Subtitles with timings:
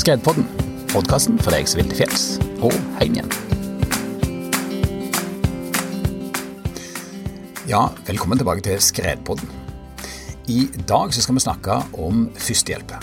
[0.00, 0.46] Skredpodden,
[0.88, 2.22] podkasten for deg som vil til fjells
[2.64, 3.32] og hjem igjen.
[7.68, 9.52] Ja, velkommen tilbake til Skredpodden.
[10.48, 12.96] I dag så skal vi snakke om førstehjelp.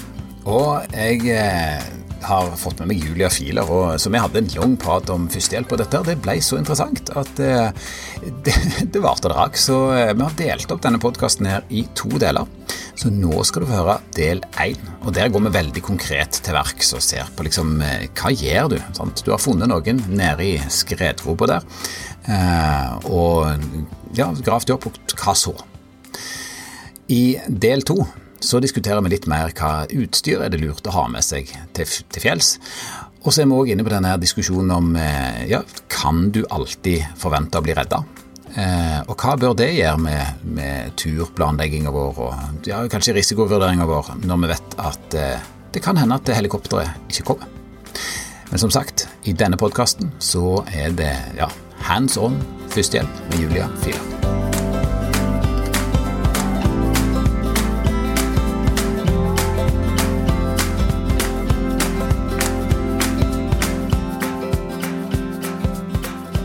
[0.49, 1.85] Og jeg eh,
[2.25, 5.77] har fått med meg Julia Filer, og, så vi hadde en lang prat om førstehjelp.
[5.77, 7.91] Og dette det ble så interessant at eh,
[8.47, 8.57] det,
[8.89, 9.61] det varte og drakk.
[9.61, 12.56] Så eh, vi har delt opp denne podkasten her i to deler.
[12.97, 14.81] Så nå skal du få høre del én.
[15.05, 18.71] Og der går vi veldig konkret til verks og ser på liksom eh, hva gjør
[18.73, 18.77] du?
[18.97, 19.21] Sant?
[19.21, 21.67] Du har funnet noen nede i skredgropa der,
[22.25, 25.53] eh, og ja, gravd opp, og hva så?
[27.13, 28.01] I del to
[28.43, 31.85] så diskuterer vi litt mer hva utstyr er det lurt å ha med seg til,
[31.85, 32.55] til fjells.
[33.23, 37.05] Og så er vi òg inne på denne diskusjonen om eh, ja, kan du alltid
[37.21, 38.01] forvente å bli redda?
[38.57, 44.15] Eh, og hva bør det gjøre med, med turplanlegginga vår og ja, kanskje risikovurderinga vår,
[44.25, 47.53] når vi vet at eh, det kan hende at helikopteret ikke kommer.
[48.49, 51.51] Men som sagt, i denne podkasten så er det ja,
[51.85, 52.41] hands on
[52.73, 54.46] førstehjelp med Julia Filer.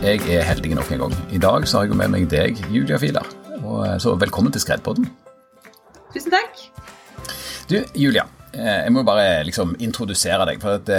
[0.03, 1.13] Jeg er heldig nok en gang.
[1.31, 3.23] I dag så har jeg med meg deg, Julia Filer.
[3.61, 5.05] Og, så velkommen til Skredpodden.
[6.11, 6.59] Tusen takk.
[7.69, 8.25] Du, Julia.
[8.51, 10.91] Jeg må bare liksom introdusere deg, at,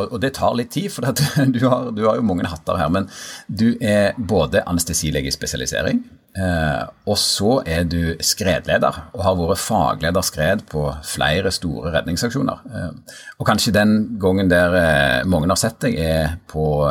[0.00, 0.88] og det tar litt tid.
[0.94, 2.88] For du har, du, har, jo mange hatter her.
[2.88, 3.10] Men
[3.52, 6.00] du er både anestesilege i spesialisering,
[6.38, 12.60] og så er du skredleder og har vært fagleder skred på flere store redningsaksjoner.
[13.38, 16.84] Og kanskje den gangen der mange har sett deg, er på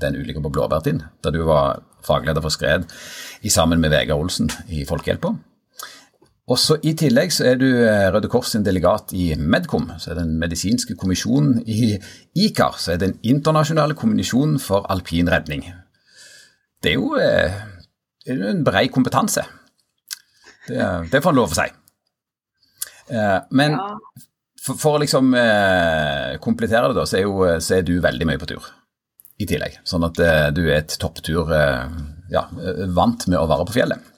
[0.00, 2.88] den ulykka på Blåbærtind, da du var fagleder for skred
[3.48, 5.34] sammen med Vegard Olsen i Folkehjelpa.
[6.48, 7.66] Også I tillegg så er du
[8.14, 11.98] Røde Kors sin delegat i Medcom, så er den medisinske kommisjonen i
[12.40, 15.66] ICAR, så er den internasjonale kommisjonen for alpin redning.
[16.82, 17.12] Det er jo
[18.34, 19.44] en brei kompetanse.
[20.68, 21.68] Det, det får en lov å si.
[23.56, 23.86] Men ja.
[24.60, 25.32] for, for, å liksom
[26.44, 28.66] komplettere det, da, så er, jo, så er, du veldig mye på tur
[29.40, 29.78] i tillegg.
[29.88, 30.20] Sånn at
[30.52, 32.44] du er et topptur ja,
[32.92, 34.12] vant med å være på fjellet.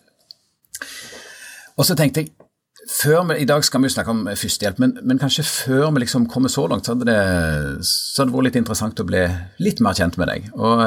[1.78, 2.34] Og så tenkte jeg
[2.90, 6.02] før vi, I dag skal vi jo snakke om førstehjelp, men, men kanskje før vi
[6.02, 9.22] liksom kommer så langt, så hadde, det, så hadde det vært litt interessant å bli
[9.62, 10.48] litt mer kjent med deg.
[10.56, 10.82] Og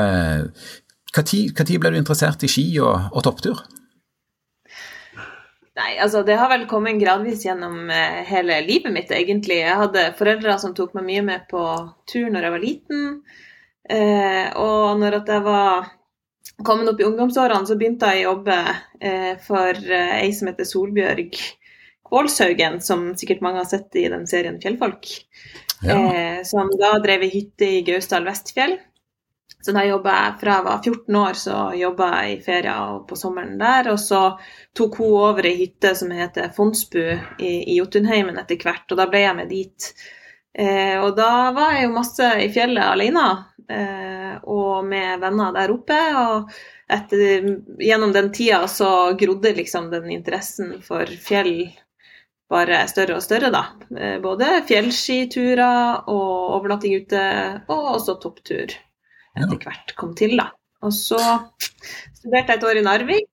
[1.13, 3.63] Når ble du interessert i ski og, og topptur?
[5.73, 7.89] Nei, altså Det har vel kommet gradvis gjennom
[8.29, 9.61] hele livet mitt, egentlig.
[9.63, 11.63] Jeg hadde foreldre som tok meg mye med på
[12.09, 13.07] tur når jeg var liten.
[13.89, 15.89] Eh, og når jeg var
[16.63, 18.57] kommet opp i ungdomsårene, så begynte jeg å jobbe
[19.01, 21.37] eh, for eh, ei som heter Solbjørg
[22.07, 25.09] Kvålshaugen, som sikkert mange har sett i den serien Fjellfolk.
[25.83, 25.97] Ja.
[25.97, 28.77] Eh, som da drev i hytte i Gausdal Vestfjell.
[29.65, 33.15] Så da jobba jeg fra jeg var 14 år, så jobba jeg i ferier på
[33.15, 33.87] sommeren der.
[33.93, 34.23] Og så
[34.75, 39.07] tok hun over ei hytte som heter Fondsbu i, i Jotunheimen etter hvert, og da
[39.07, 39.87] ble jeg med dit.
[40.53, 43.23] Eh, og da var jeg jo masse i fjellet alene
[43.71, 46.01] eh, og med venner der oppe.
[46.19, 46.51] Og
[46.91, 47.47] etter,
[47.79, 51.69] gjennom den tida så grodde liksom den interessen for fjell
[52.51, 53.63] bare større og større, da.
[53.95, 57.23] Eh, både fjellskiturer og overnatting ute,
[57.71, 58.75] og også topptur
[59.37, 60.49] etter hvert kom til, da.
[60.83, 61.19] Og så
[62.17, 63.29] studerte jeg et år i Narvik,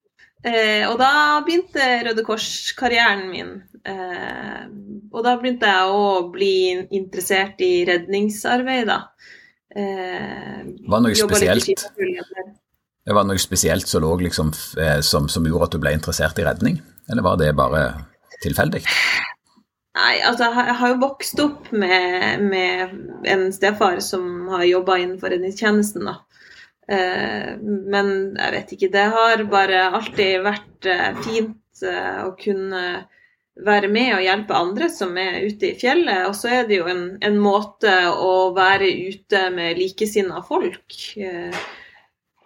[0.47, 1.12] eh, og da
[1.47, 3.56] begynte Røde Kors-karrieren min.
[3.84, 4.66] Eh,
[5.10, 6.55] og da begynte jeg å bli
[6.97, 9.00] interessert i redningsarbeid, da.
[9.71, 11.89] Eh, var det noe spesielt?
[13.00, 14.53] Det var noe spesielt som, lå liksom,
[15.03, 16.78] som, som gjorde at du ble interessert i redning,
[17.10, 17.84] eller var det bare
[18.44, 18.84] tilfeldig?
[19.99, 25.33] Nei, altså jeg har jo vokst opp med, med en stefar som har jobba innenfor
[25.34, 26.21] redningstjenesten, da.
[26.91, 28.91] Eh, men jeg vet ikke.
[28.95, 32.84] Det har bare alltid vært eh, fint eh, å kunne
[33.61, 36.25] være med og hjelpe andre som er ute i fjellet.
[36.28, 40.97] Og så er det jo en, en måte å være ute med likesinna folk.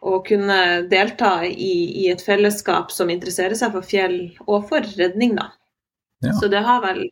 [0.04, 0.58] Og kunne
[0.90, 1.74] delta i,
[2.04, 5.52] i, et fellesskap som interesserer seg for fjell og for redning, da.
[6.24, 6.34] Ja.
[6.40, 7.06] Så det har vel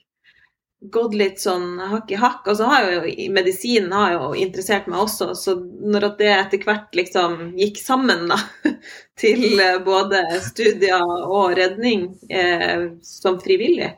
[0.91, 2.47] gått litt sånn hakk i hakk.
[2.51, 6.99] Og så har jo medisinen har jo interessert meg også, så når det etter hvert
[6.99, 8.39] liksom gikk sammen, da,
[9.23, 13.95] til både studier og redning eh, som frivillig,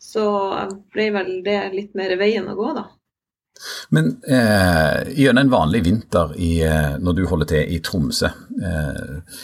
[0.00, 0.24] så
[0.92, 2.88] ble vel det litt mer veien å gå, da.
[3.88, 8.30] Men eh, gjennom en vanlig vinter i, eh, når du holder til i Tromsø,
[8.70, 9.40] eh,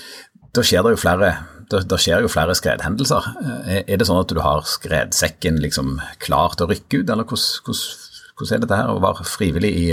[0.57, 1.35] da skjer det jo flere
[1.67, 3.25] det, det, skjer jo flere skredhendelser.
[3.67, 7.27] Eh, er det sånn at du har skredsekken liksom klar til å rykke ut, eller
[7.27, 8.03] hvordan, hvordan,
[8.37, 9.85] Hvordan er dette her å være frivillig i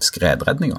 [0.00, 0.78] skredredninga?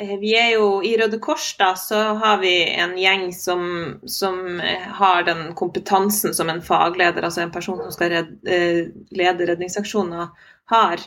[0.00, 3.66] Vi er jo I Røde Kors da, så har vi en gjeng som,
[4.08, 4.38] som,
[4.96, 8.30] har den kompetansen som en fagleder, altså en person som skal red,
[9.12, 10.30] lede redningsaksjoner,
[10.72, 11.04] har.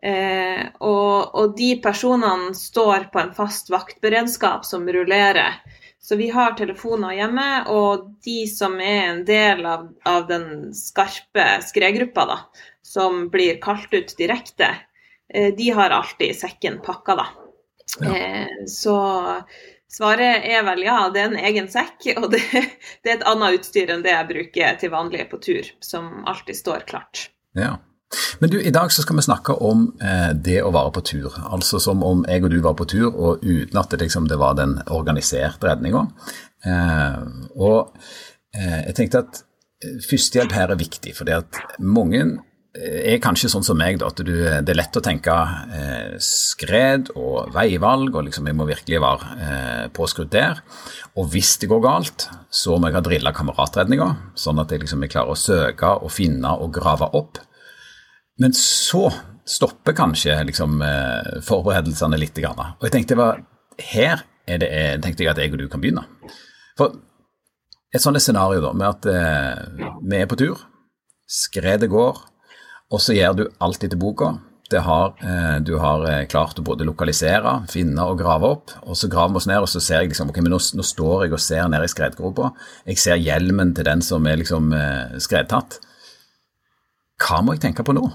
[0.00, 5.60] Eh, og, og, de personene står på en fast vaktberedskap som rullerer.
[6.02, 11.44] Så vi har telefoner hjemme, og de som er en del av, av den skarpe
[11.66, 12.38] skredgruppa, da,
[12.82, 14.70] som blir kalt ut direkte,
[15.34, 17.26] eh, de har alltid sekken pakka, da.
[18.00, 18.16] Ja.
[18.16, 18.96] Eh, så
[19.90, 22.42] svaret er vel ja, det er en egen sekk, og det,
[23.04, 26.62] det er et annet utstyr enn det jeg bruker til vanlig på tur, som alltid
[26.62, 27.28] står klart.
[27.58, 27.76] Ja.
[28.40, 31.30] Men du, i dag så skal vi snakke om eh, det å være på tur.
[31.46, 34.40] Altså som om jeg og du var på tur, og uten at det, liksom, det
[34.40, 36.06] var den organiserte redninga.
[36.66, 37.18] Eh,
[37.54, 37.92] og
[38.56, 39.42] eh, jeg tenkte at
[39.84, 44.08] eh, førstehjelp her er viktig, fordi at mange eh, er kanskje sånn som meg, da,
[44.10, 45.36] at du, det er lett å tenke
[45.76, 50.64] eh, skred og veivalg, og liksom jeg må virkelig være eh, påskrudd der.
[51.14, 55.06] Og hvis det går galt, så må jeg ha drilla kameratredninga, sånn at jeg liksom
[55.06, 57.38] klarer å søke og finne og grave opp.
[58.40, 59.08] Men så
[59.48, 62.38] stopper kanskje liksom, eh, forberedelsene litt.
[62.40, 63.42] Og jeg tenkte var,
[63.92, 64.70] her det,
[65.04, 66.06] tenkte jeg at jeg og du kan begynne.
[66.78, 66.96] For
[67.94, 70.60] et sånt scenario da, med at eh, vi er på tur,
[71.30, 72.20] skredet går,
[72.90, 74.36] og så gjør du alt etter boka.
[74.70, 78.74] Har, eh, du har eh, klart å både lokalisere, finne og grave opp.
[78.84, 80.86] og Så graver vi oss ned, og så ser jeg liksom, ok, men nå, nå
[80.86, 82.52] står jeg og ser ned i skredgropa.
[82.86, 85.80] Jeg ser hjelmen til den som er liksom eh, skredtatt.
[87.20, 88.06] Hva må jeg tenke på nå?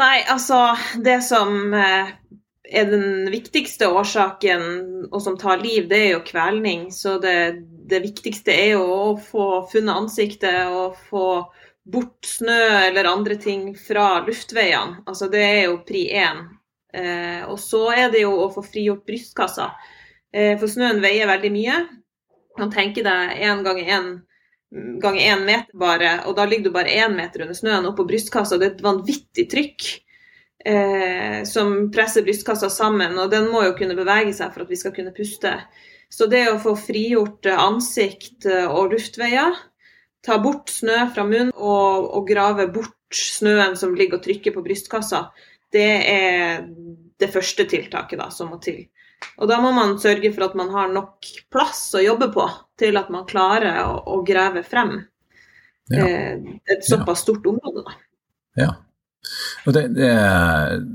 [0.00, 0.58] Nei, altså
[1.04, 2.12] det som eh,
[2.70, 4.62] er den viktigste årsaken,
[5.10, 6.88] og som tar liv, det er jo kvelning.
[6.94, 7.36] Så det,
[7.90, 11.26] det viktigste er jo å få funnet ansiktet og få
[11.90, 15.02] bort snø eller andre ting fra luftveiene.
[15.10, 16.44] Altså det er jo pri én.
[16.94, 19.70] Eh, og så er det jo å få frigjort brystkassa.
[20.32, 21.78] Eh, for snøen veier veldig mye.
[22.58, 24.10] Man tenker tenke deg én ganger én
[24.70, 28.58] ganger én meter bare, og da ligger du bare én meter under snøen oppå brystkassa.
[28.58, 29.88] Det er et vanvittig trykk
[30.64, 34.78] eh, som presser brystkassa sammen, og den må jo kunne bevege seg for at vi
[34.78, 35.56] skal kunne puste.
[36.10, 39.58] Så det å få frigjort ansikt og luftveier,
[40.26, 44.64] ta bort snø fra munnen og, og grave bort snøen som ligger og trykker på
[44.64, 45.28] brystkassa,
[45.72, 46.64] det er
[47.20, 48.84] det første tiltaket da, som må til.
[49.40, 52.44] Og da må man sørge for at man har nok plass å jobbe på
[52.80, 54.98] til at man klarer å, å grave frem
[55.92, 56.04] ja.
[56.04, 57.84] eh, et såpass stort område.
[57.86, 57.98] Da.
[58.60, 58.70] Ja.
[59.66, 60.10] Og det, det,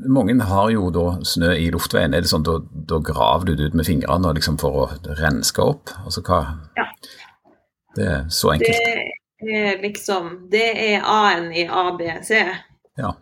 [0.10, 2.16] mange har jo da snø i luftveien.
[2.18, 2.58] Er det sånn da,
[2.90, 4.88] da graver du det ut med fingrene liksom for å
[5.22, 5.94] renske opp?
[6.06, 6.42] Altså hva
[6.78, 6.88] ja.
[7.96, 8.90] Det er så enkelt.
[9.46, 12.32] Det er liksom Det er A-en i ABC.
[13.00, 13.14] Ja.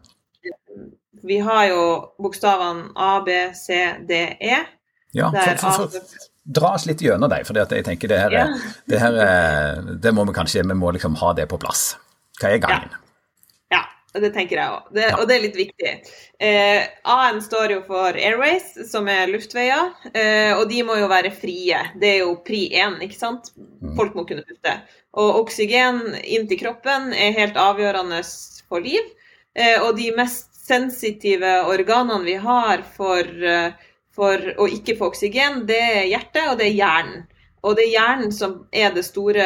[1.23, 1.83] Vi har jo
[2.19, 4.63] bokstavene A, B, C, D, E.
[5.13, 8.47] Ja, for, for, for, dra oss litt gjennom dem, for jeg tenker det her, ja.
[8.89, 11.93] det her det må vi kanskje vi må liksom ha det på plass.
[12.41, 12.95] Hva er gangen?
[13.71, 13.83] Ja,
[14.13, 14.89] ja det tenker jeg òg.
[14.97, 15.13] Ja.
[15.19, 15.93] Og det er litt viktig.
[16.43, 21.31] Eh, A-en står jo for Airways, som er luftveier, eh, og de må jo være
[21.33, 21.79] frie.
[22.01, 23.53] Det er jo pri én, ikke sant.
[23.57, 23.95] Mm.
[23.97, 24.75] Folk må kunne puste.
[25.17, 28.21] Og oksygen inn til kroppen er helt avgjørende
[28.67, 29.13] for liv.
[29.53, 33.73] Eh, og de mest sensitive organene vi har for eh,
[34.13, 37.23] for å ikke få oksygen, det er hjertet og det er hjernen.
[37.63, 39.45] Og det er hjernen som er det store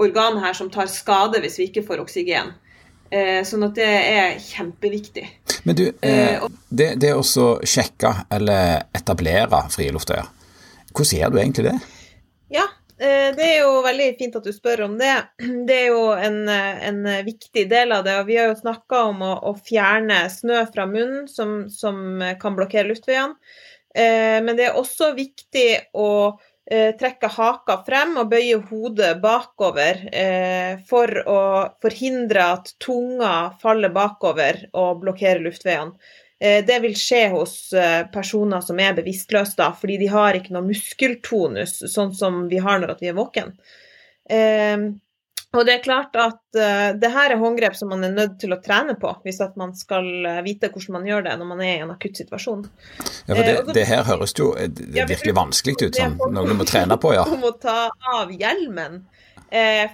[0.00, 2.54] organet her som tar skade hvis vi ikke får oksygen.
[3.08, 5.24] Eh, sånn at det er kjempeviktig.
[5.68, 10.28] Men du, eh, eh det, det å sjekke eller etablere frie luftøyer,
[10.92, 11.76] hvordan gjør du egentlig det?
[12.52, 12.66] Ja,
[12.98, 15.14] det er jo veldig fint at du spør om det.
[15.68, 18.16] Det er jo en, en viktig del av det.
[18.20, 22.58] og Vi har jo snakka om å, å, fjerne snø fra munnen, som, som kan
[22.58, 23.38] blokkere luftveiene.
[23.94, 26.10] Eh, men det er også viktig å
[26.70, 30.02] eh, trekke haka frem og bøye hodet bakover
[30.90, 31.40] for å
[31.82, 35.94] forhindre at tunga faller bakover og blokkerer luftveiene.
[36.40, 40.54] Eh, det vil skje hos eh, personer som er bevisstløse, da, fordi de har ikke
[40.54, 43.52] noe muskeltonus, sånn som vi har når vi er våken.
[44.30, 44.88] Eh,
[45.56, 48.52] og det er klart at uh, det her er håndgrep som man er nødt til
[48.52, 50.04] å trene på, hvis at man skal
[50.44, 52.66] vite hvordan man gjør det når man er i en akutt situasjon.
[52.98, 57.00] Ja, for det, det her høres jo virkelig vanskelig ut, som noe du må trene
[57.00, 57.24] på, ja.
[57.32, 59.06] Du må ta av hjelmen,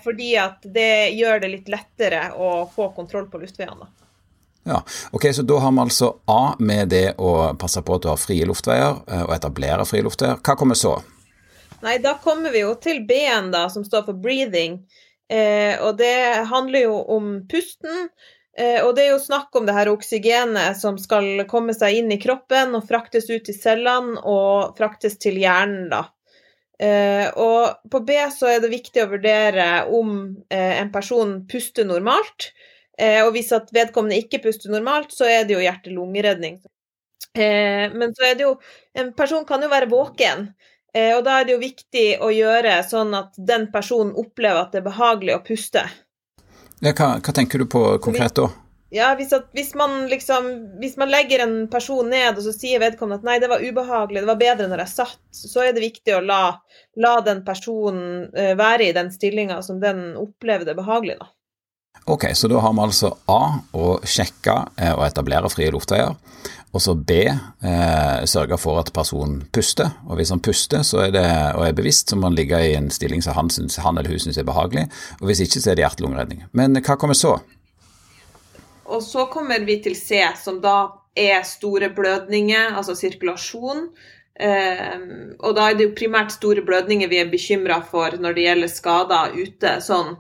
[0.02, 3.93] fordi at det gjør det litt lettere å få kontroll på luftveiene.
[4.64, 8.08] Ja, ok, Så da har vi altså A med det å passe på at du
[8.08, 10.40] har frie luftveier, eh, og etablere frie luftveier.
[10.40, 10.96] Hva kommer så?
[11.84, 14.80] Nei, da kommer vi jo til B-en, da, som står for breathing.
[15.28, 18.08] Eh, og det handler jo om pusten.
[18.56, 22.12] Eh, og det er jo snakk om det her oksygenet som skal komme seg inn
[22.14, 26.06] i kroppen og fraktes ut i cellene og fraktes til hjernen, da.
[26.78, 30.16] Eh, og på B så er det viktig å vurdere om
[30.50, 32.50] eh, en person puster normalt.
[32.98, 36.60] Eh, og hvis at vedkommende ikke puster normalt, så er det jo hjerte-lungeredning.
[37.34, 38.52] Eh, men så er det jo
[38.94, 40.48] En person kan jo være våken.
[40.94, 44.74] Eh, og da er det jo viktig å gjøre sånn at den personen opplever at
[44.74, 45.82] det er behagelig å puste.
[46.78, 48.52] Ja, hva, hva tenker du på konkret da?
[48.94, 50.44] Ja, hvis, at, hvis, man liksom
[50.78, 54.22] Hvis man legger en person ned, og så sier vedkommende at nei, det var ubehagelig,
[54.22, 56.42] det var bedre når jeg satt, så er det viktig å la,
[57.02, 61.32] la den personen være i den stillinga som den opplever det behagelig, da.
[62.04, 63.40] Ok, så da har vi altså A
[63.72, 66.12] å sjekke eh, og etablere frie luftveier.
[66.74, 69.88] Og så B eh, sørge for at personen puster.
[70.10, 72.74] Og hvis han puster så er det, og er bevisst, så må han ligge i
[72.76, 74.84] en stilling som han, synes, han eller hun syns er behagelig.
[75.20, 76.44] Og hvis ikke, så er det hjerte-lungeredning.
[76.52, 77.38] Men hva kommer så?
[78.84, 80.76] Og så kommer vi til C, som da
[81.16, 83.86] er store blødninger, altså sirkulasjon.
[84.34, 85.04] Eh,
[85.38, 88.76] og da er det jo primært store blødninger vi er bekymra for når det gjelder
[88.76, 89.78] skader ute.
[89.80, 90.18] sånn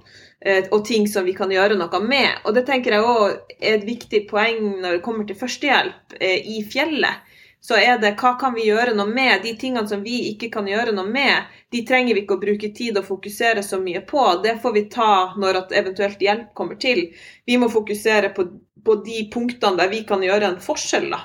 [0.70, 2.42] og ting som vi kan gjøre noe med.
[2.44, 6.40] Og det tenker jeg òg er et viktig poeng når det kommer til førstehjelp eh,
[6.56, 7.22] i fjellet.
[7.64, 9.38] Så er det hva kan vi gjøre noe med?
[9.40, 12.68] De tingene som vi ikke kan gjøre noe med, de trenger vi ikke å bruke
[12.76, 14.24] tid og fokusere så mye på.
[14.44, 17.06] Det får vi ta når at eventuelt hjelp kommer til.
[17.48, 18.44] Vi må fokusere på,
[18.84, 21.08] på de punktene der vi kan gjøre en forskjell.
[21.14, 21.22] da.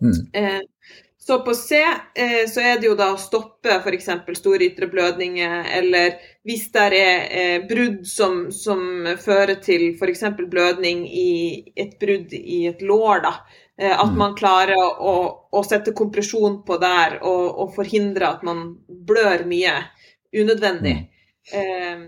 [0.00, 0.16] Mm.
[1.24, 1.76] Eh, så på C
[2.14, 4.08] eh, så er det jo da å stoppe f.eks.
[4.36, 6.94] store ytre blødninger, eller hvis det er
[7.30, 10.22] eh, brudd som, som, fører til f.eks.
[10.36, 13.32] blødning i et brudd i et lår, da.
[13.78, 14.18] Eh, at mm.
[14.18, 15.14] man klarer å,
[15.50, 19.80] å, sette kompresjon på der og, og, forhindre at man blør mye
[20.34, 20.98] unødvendig.
[21.54, 22.04] Mm.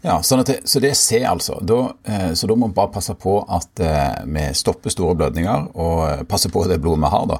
[0.00, 1.58] Ja, sånn det, Så det er C, altså.
[1.62, 5.70] Da, eh, så da må vi bare passe på at eh, vi stopper store blødninger,
[5.74, 7.38] og eh, passe på det blodet vi har, da,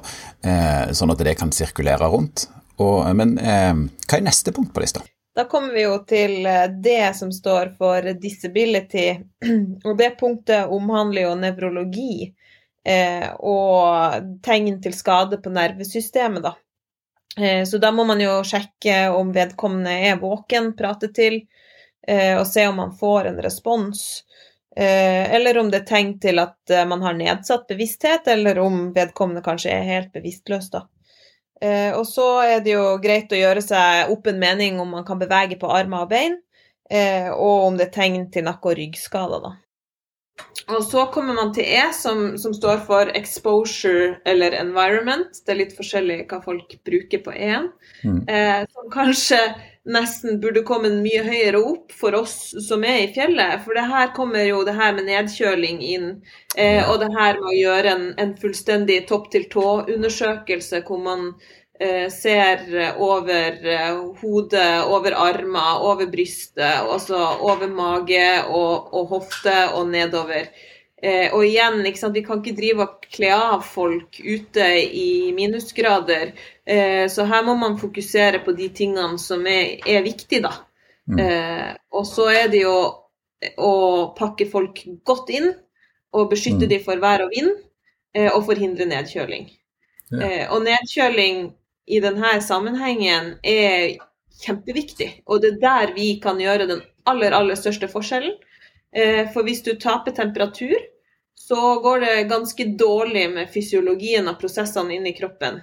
[0.95, 2.47] sånn at det kan sirkulere rundt.
[2.79, 5.01] Og, men hva er neste punkt på lista?
[5.35, 6.47] Da kommer vi jo til
[6.83, 9.11] det som står for disability,
[9.87, 12.31] og det punktet omhandler jo nevrologi
[13.43, 16.55] og tegn til skade på nervesystemet, da.
[17.67, 21.43] Så da må man jo sjekke om vedkommende er våken, prate til,
[22.39, 24.23] og se om man får en respons.
[24.75, 28.91] Eh, eller om det er tegn til at eh, man har nedsatt bevissthet, eller om
[28.95, 30.69] vedkommende kanskje er helt bevisstløs.
[30.75, 30.85] da.
[31.99, 35.19] Og så er det jo greit å gjøre seg opp en mening om man kan
[35.19, 36.37] bevege på armer og bein,
[37.35, 39.43] og om det er tegn til nakke- og ryggskader.
[39.43, 39.51] da.
[40.69, 45.41] Og så kommer man til E, som, som, står for exposure eller environment.
[45.45, 47.71] Det er litt forskjellig hva folk bruker på E-en.
[48.03, 48.21] Mm.
[48.29, 49.39] Eh, som kanskje
[49.89, 53.63] nesten burde komme mye høyere opp for oss som er i fjellet.
[53.65, 56.09] For det her kommer jo det her med nedkjøling inn,
[56.55, 61.31] eh, og det her med å gjøre en, en fullstendig topp-til-tå-undersøkelse hvor man
[62.11, 62.65] ser
[62.99, 70.49] over eh, hodet, over armer, over brystet, også over mage og, og hofte og nedover.
[71.01, 76.33] Eh, og igjen, vi kan ikke drive og kle av folk ute i minusgrader.
[76.67, 80.57] Eh, så her må man fokusere på de tingene som er, er viktige, da.
[81.07, 81.21] Mm.
[81.23, 82.75] Eh, og så er det jo
[83.55, 83.73] å
[84.17, 85.53] pakke folk godt inn
[86.11, 86.71] og beskytte mm.
[86.73, 87.53] dem for vær og vind,
[88.17, 89.47] eh, og forhindre nedkjøling.
[90.11, 90.19] Ja.
[90.19, 91.45] Eh, og nedkjøling
[91.89, 93.97] i denne sammenhengen er
[94.43, 98.37] kjempeviktig, og det er der vi kan gjøre den aller, aller største forskjellen.
[98.95, 100.77] Eh, for hvis du taper temperatur,
[101.39, 105.61] så går det ganske dårlig med fysiologien av prosessene inni kroppen.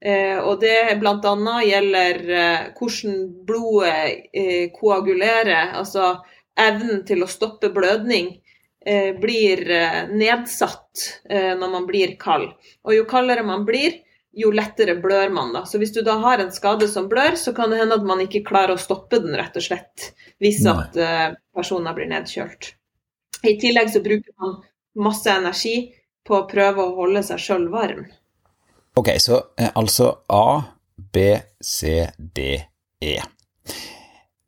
[0.00, 1.54] Eh, og det bl.a.
[1.66, 6.18] gjelder eh, hvordan blodet koagulerer, altså
[6.58, 8.38] evnen til å stoppe blødning,
[9.20, 9.60] blir
[10.16, 12.46] nedsatt når man blir kald.
[12.86, 13.98] Og jo kaldere man blir,
[14.38, 15.52] jo lettere blør man.
[15.56, 15.64] da.
[15.66, 18.22] Så hvis du da har en skade som blør, så kan det hende at man
[18.24, 20.10] ikke klarer å stoppe den, rett og slett,
[20.42, 20.74] hvis Nei.
[20.74, 22.72] at uh, personer blir nedkjølt.
[23.46, 24.58] I tillegg så bruker man
[24.98, 25.76] masse energi
[26.26, 28.06] på å prøve å holde seg sjøl varm.
[28.98, 30.62] Ok, så eh, altså A,
[30.96, 31.30] B,
[31.60, 32.56] C, D,
[33.00, 33.18] E.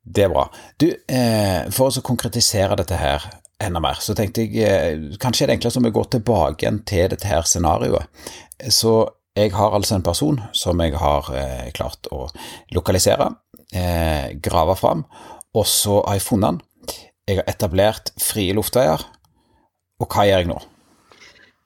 [0.02, 0.48] Det er bra.
[0.76, 3.28] Du, eh, for å konkretisere dette her
[3.62, 7.10] enda mer, så tenkte jeg eh, kanskje er det enklest om vi går tilbake til
[7.12, 8.26] dette her scenarioet.
[8.68, 8.94] Så
[9.38, 12.26] jeg har altså en person som jeg har eh, klart å
[12.74, 13.30] lokalisere,
[13.72, 15.04] eh, grave fram,
[15.54, 16.60] og så har jeg funnet han.
[17.28, 19.04] Jeg har etablert frie luftveier,
[20.00, 20.58] og hva gjør jeg nå?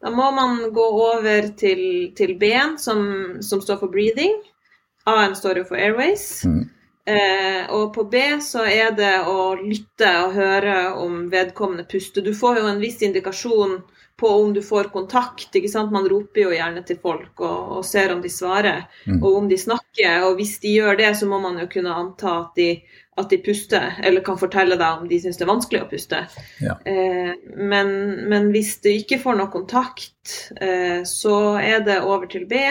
[0.04, 3.00] Da må man gå over til, til B-en, som,
[3.40, 4.36] som, står for breathing.
[5.08, 6.42] A-en står jo for airways.
[6.44, 6.66] Mm.
[7.08, 12.24] Eh, og på B så er det å lytte og høre om vedkommende puster.
[12.24, 13.78] Du får jo en viss indikasjon
[14.24, 15.50] på om du får kontakt.
[15.52, 15.92] ikke sant?
[15.92, 19.20] Man roper jo gjerne til folk og, og ser om de svarer, mm.
[19.20, 20.24] og om de snakker.
[20.24, 22.70] Og hvis de gjør det, så må man jo kunne anta at de,
[23.20, 26.22] at de puster, eller kan fortelle deg om de syns det er vanskelig å puste.
[26.64, 26.78] Ja.
[26.88, 27.94] Eh, men,
[28.32, 32.64] men, hvis du ikke får noe kontakt, eh, så er det over til B.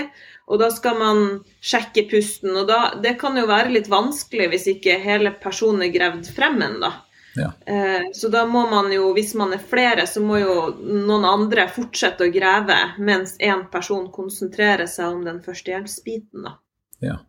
[0.52, 1.24] Og da skal man
[1.64, 2.52] sjekke pusten.
[2.58, 6.60] Og da, det kan jo være litt vanskelig hvis ikke hele personen er gravd frem
[6.66, 6.92] ennå.
[7.36, 7.50] Ja.
[7.66, 11.66] Eh, så da må man jo, hvis man er flere, så må jo noen andre
[11.72, 16.46] fortsette å grave mens én person konsentrerer seg om den førstehjelpsbiten.
[16.46, 16.58] Da.
[17.02, 17.20] Ja.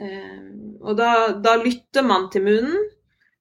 [0.00, 0.48] Eh,
[0.80, 2.88] og da, da, lytter man til munnen,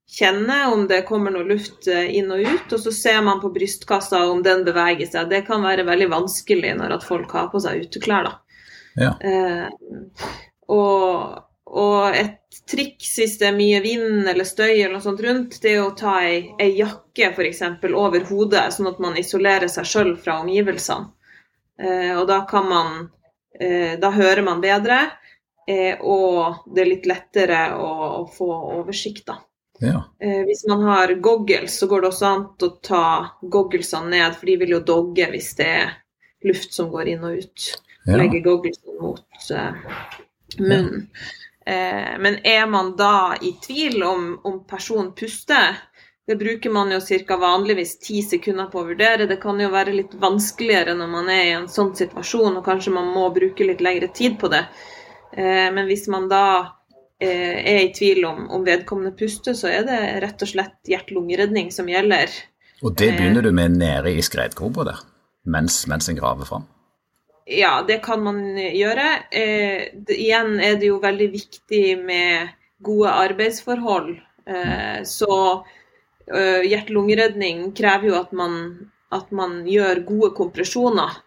[0.09, 3.51] kjenner om det kommer noe luft eh, inn og ut, og så ser man på
[3.53, 5.29] brystkassa om den beveger seg.
[5.33, 8.29] Det kan være veldig vanskelig når at folk har på seg uteklær.
[8.29, 8.61] da.
[8.99, 9.13] Ja.
[9.21, 9.67] Eh,
[10.69, 15.59] og, og, et triks hvis det er mye vind eller støy eller noe sånt rundt,
[15.61, 17.61] det er å ta ei, ei jakke f.eks.
[17.93, 21.11] over hodet, sånn at man isolerer seg sjøl fra omgivelsene.
[21.79, 22.89] Eh, og da kan man
[23.55, 24.97] eh, Da hører man bedre,
[25.69, 28.49] eh, og det er litt lettere å, å få
[28.81, 29.37] oversikt, da.
[29.79, 30.01] Ja.
[30.19, 33.03] Eh, hvis man har goggles, så går det også an å ta
[33.41, 35.93] gogglesene ned, for de vil jo dogge hvis det er
[36.49, 37.69] luft som går inn og ut
[38.05, 38.17] ja.
[38.17, 40.09] legge gogglesene mot uh,
[40.59, 41.07] munnen.
[41.07, 45.77] Uh, men er man da i tvil om, om personen puster,
[46.29, 47.37] det bruker man jo ca.
[47.37, 49.27] vanligvis ti sekunder på å vurdere.
[49.29, 52.93] Det kan jo være litt vanskeligere når man er i en sånn situasjon, og kanskje
[52.93, 54.63] man må bruke litt lengre tid på det.
[55.33, 56.45] Uh, men hvis man da
[57.19, 61.89] er i tvil om, om vedkommende puster, så er det rett og slett hjerte-lungeredning som
[61.91, 62.31] gjelder.
[62.79, 65.01] Og det begynner du med nede i skredgropa der,
[65.51, 66.63] mens, mens en graver fram?
[67.49, 69.07] Ja, det kan man gjøre.
[69.31, 72.51] Eh, det, igjen er det jo veldig viktig med
[72.85, 74.11] gode arbeidsforhold.
[74.45, 75.37] Eh, så
[76.29, 78.53] eh, hjerte-lungeredning krever jo at man,
[79.09, 81.17] at man, gjør gode kompresjoner.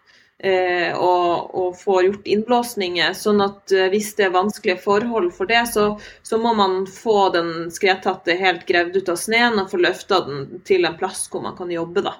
[0.43, 3.11] Eh, og, og, får gjort innblåsninger.
[3.19, 5.89] Sånn at eh, hvis det er vanskelige forhold for det, så,
[6.23, 10.63] så må man få den skredtatte helt gravd ut av sneen og få løfta den
[10.63, 12.07] til en plass hvor man kan jobbe.
[12.07, 12.15] da.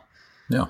[0.51, 0.67] Ja.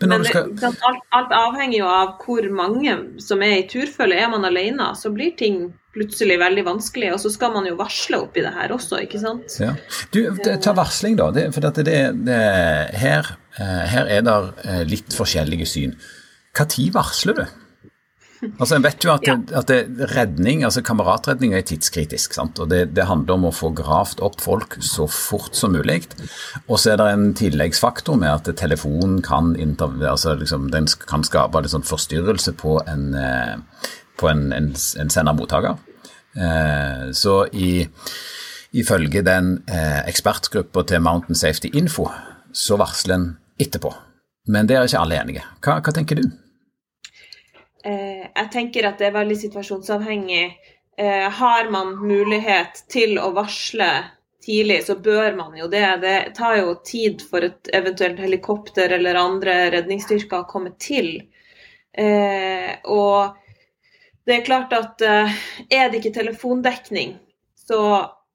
[0.00, 0.50] Men, Men skal...
[0.56, 4.18] det, alt, alt, avhenger jo av hvor mange som er i turfølge.
[4.20, 8.22] Er man alene, så blir ting plutselig veldig vanskelig, og så skal man jo varsle
[8.24, 9.56] oppi det her også, ikke sant.
[9.60, 9.74] Ja.
[10.14, 11.28] Du, ta varsling, da.
[11.36, 12.38] Det, for det, det,
[13.00, 15.96] her, eh, her er det eh, litt forskjellige syn.
[16.56, 17.44] Når varsler du?
[18.58, 19.36] Altså, En vet jo at, ja.
[19.58, 22.34] at det, redning, altså kameratredning er tidskritisk.
[22.34, 22.58] sant?
[22.58, 26.00] Og det, det, handler om å få gravd opp folk så fort som mulig.
[26.66, 31.62] Og så er det en tilleggsfaktor med at telefonen kan, altså liksom, den kan skape
[31.70, 35.78] sånn forstyrrelse på en, eh, på en, en, en sender-mottaker.
[36.34, 37.86] Eh, så i,
[38.72, 42.08] ifølge den eh, ekspertgruppa til Mountain Safety Info,
[42.52, 43.28] så varsler en
[43.62, 43.94] etterpå.
[44.50, 45.44] Men det er ikke alle enige.
[45.62, 46.26] Hva, hva tenker du?
[47.84, 50.44] Eh, jeg tenker at det er veldig situasjonsavhengig.
[50.98, 53.90] Eh, har man mulighet til å varsle
[54.42, 55.84] tidlig, så bør man jo det.
[56.02, 61.14] Det tar jo tid for et eventuelt helikopter eller andre redningsstyrker å komme til.
[61.92, 63.38] Eh, og
[64.26, 67.16] det er klart at er det ikke telefondekning,
[67.58, 67.80] så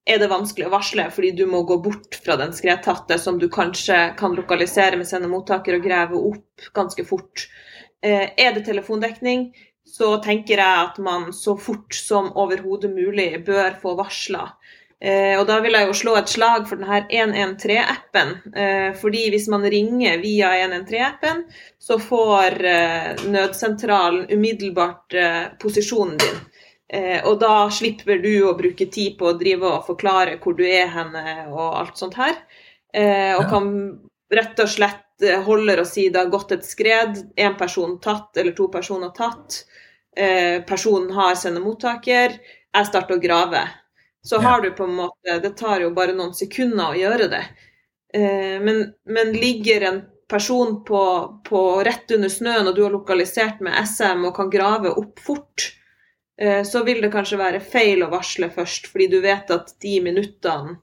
[0.07, 3.47] er det vanskelig å varsle fordi du må gå bort fra den skredtatte som du
[3.51, 7.47] kanskje kan lokalisere med sendemottaker og grave opp ganske fort.
[8.01, 9.51] Eh, er det telefondekning,
[9.87, 14.51] så tenker jeg at man så fort som overhodet mulig bør få varsla.
[14.97, 18.33] Eh, og da vil jeg jo slå et slag for denne 113-appen.
[18.53, 21.43] Eh, fordi hvis man ringer via 113-appen,
[21.79, 22.59] så får
[23.31, 25.17] nødsentralen umiddelbart
[25.61, 26.45] posisjonen din.
[27.27, 30.87] og da slipper du å bruke tid på å drive og forklare hvor du er
[30.87, 32.37] henne og alt sånt her.
[33.35, 33.67] og kan
[34.33, 38.37] rett og slett Eh, holder å si det har gått et skred, én person tatt
[38.37, 39.63] eller to personer tatt,
[40.15, 42.37] eh, personen har sendemottaker,
[42.73, 43.63] jeg starter å grave.
[44.21, 47.45] Så har du på en måte Det tar jo bare noen sekunder å gjøre det.
[48.13, 53.61] Eh, men, men, ligger en person på, på, rett under snøen, og du har lokalisert
[53.61, 55.73] med SM og kan grave opp fort,
[56.39, 60.01] eh, så vil det kanskje være feil å varsle først, fordi du vet at de
[60.01, 60.77] minuttene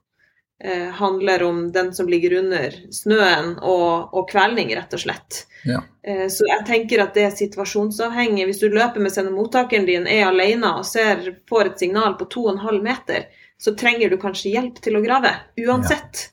[0.63, 5.45] eh, handler om den som ligger under snøen og, og kvelning, rett og slett.
[5.65, 5.81] Ja.
[6.07, 8.45] Eh, så jeg tenker at det er situasjonsavhengig.
[8.49, 12.79] Hvis du løper med sendemottakeren din, er alene og ser, får et signal på 2,5
[12.85, 13.27] meter,
[13.61, 15.33] så trenger du kanskje hjelp til å grave.
[15.65, 16.29] Uansett.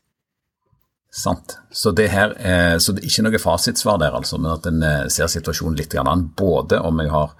[1.12, 1.58] Sant.
[1.70, 4.82] Så det her er, så det er ikke noe fasitsvar der, altså, men at en
[4.86, 6.30] eh, ser situasjonen litt an.
[6.36, 7.34] Både om jeg har,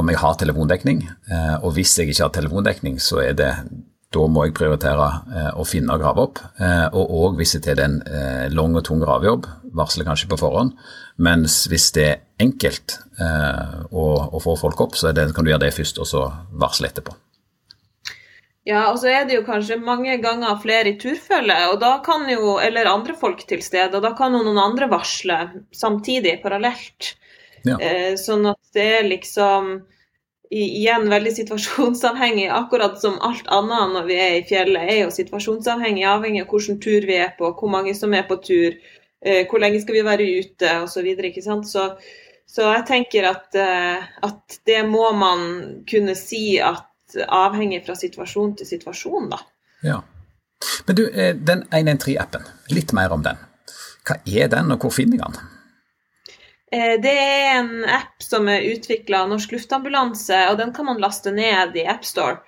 [0.00, 3.50] om jeg har telefondekning, eh, og hvis jeg ikke har telefondekning, så er det
[4.10, 6.42] da må jeg prioritere eh, å finne og grave opp.
[6.98, 8.00] Og òg hvis det er en
[8.50, 9.46] lang og tung gravejobb,
[9.76, 10.74] varsler kanskje på forhånd.
[11.22, 15.68] Mens hvis det er enkelt å, å få folk opp, så det, kan du gjøre
[15.68, 16.24] det først, og så
[16.58, 17.14] varsle etterpå.
[18.68, 22.26] Ja, og så er det jo kanskje mange ganger flere i turfølge, og da kan
[22.28, 25.38] jo, eller andre folk til stede, og da kan jo noen andre varsle
[25.72, 27.14] samtidig, parallelt.
[27.64, 27.78] Ja.
[27.80, 29.72] Eh, sånn at det er liksom
[30.50, 36.04] igjen veldig situasjonsavhengig, akkurat som alt annet når vi er i fjellet, er jo situasjonsavhengig,
[36.10, 38.74] avhengig av hvilken tur vi er på, hvor mange som er på tur,
[39.22, 41.10] eh, hvor lenge skal vi være ute osv.
[41.38, 41.84] Så, så,
[42.50, 45.46] så jeg tenker at, eh, at det må man
[45.90, 46.86] kunne si at
[47.30, 49.40] avhengig fra situasjon til situasjon, da.
[49.86, 50.00] Ja.
[50.86, 53.38] Men du, eh, den 113-appen, litt mer om den.
[54.06, 55.56] Hva er den, og hvor finner jeg den?
[56.72, 61.02] Eh, det er en app som er utvikla av Norsk Luftambulanse, og den kan man
[61.02, 62.38] laste ned i AppStore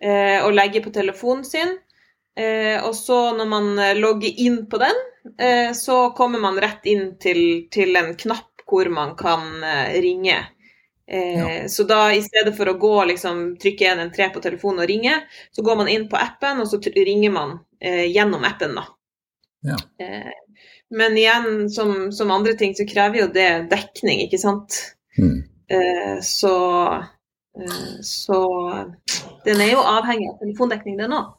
[0.00, 1.76] eh, og legge på telefonen sin.
[2.36, 4.98] Og så når man logger inn på den,
[5.72, 7.38] så kommer man rett inn til,
[7.72, 9.64] til en knapp hvor man kan
[10.04, 10.42] ringe
[11.10, 11.68] Eh, ja.
[11.68, 15.20] Så da i stedet for å gå liksom, trykke 113 på telefonen og ringe,
[15.54, 18.86] så går man inn på appen, og så ringer man eh, gjennom appen, da.
[19.66, 19.78] Ja.
[20.90, 24.82] Eh, men igjen, som, som, andre ting, så krever jo det dekning, ikke sant.
[25.16, 25.46] Mm.
[26.22, 26.56] så,
[27.58, 28.40] eh, så
[29.46, 31.32] den er jo avhengig av telefondekning, den òg.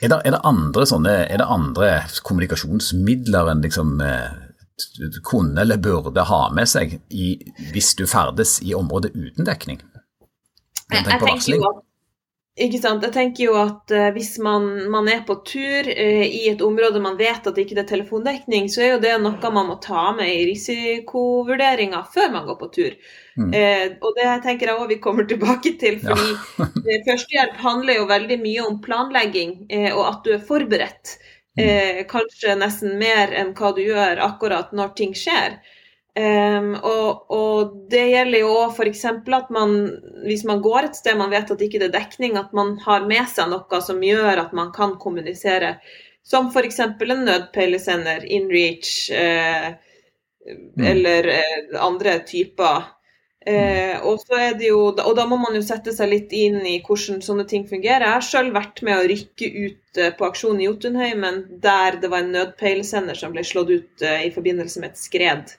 [0.00, 1.88] Er, er, det andre sånne, er det andre
[2.26, 4.34] kommunikasjonsmidler enn liksom eh,
[5.24, 7.32] kunne eller burde ha med seg i,
[7.72, 9.80] hvis du ferdes i området uten dekning?
[10.92, 11.82] Jeg, jeg tenker jo at
[12.56, 13.04] ikke sant?
[13.04, 17.02] Jeg tenker jo at uh, Hvis man, man, er på tur uh, i et område
[17.04, 20.08] man vet at det ikke er telefondekning, så er jo det noe man må ta
[20.16, 22.98] med i risikovurderinga før man går på tur.
[23.36, 23.52] Mm.
[23.52, 26.00] Uh, og det tenker jeg også vi kommer tilbake til.
[26.02, 26.32] fordi
[26.88, 27.00] ja.
[27.10, 29.56] Førstehjelp handler jo veldig mye om planlegging
[29.92, 31.18] og at du er forberedt.
[31.56, 35.56] Eh, kanskje nesten mer enn hva du gjør akkurat når ting skjer.
[36.16, 39.02] Um, og, og, det gjelder jo òg f.eks.
[39.04, 39.74] at man,
[40.24, 43.04] hvis man går et sted man vet at ikke det er dekning, at man har
[43.04, 45.76] med seg noe som gjør at man kan kommunisere.
[46.26, 46.80] Som f.eks.
[46.80, 49.68] en nødpeilesender, InReach, eh,
[50.48, 50.86] mm.
[50.94, 52.88] eller eh, andre typer
[53.46, 54.24] Eh, og,
[54.58, 58.02] jo, og, da må man jo sette seg litt inn i hvordan sånne ting fungerer.
[58.02, 62.10] Jeg har selv vært med å rykke ut eh, på aksjon i Jotunheimen der det
[62.10, 65.54] var en nødpeilesender som ble slått ut eh, i forbindelse med et skred.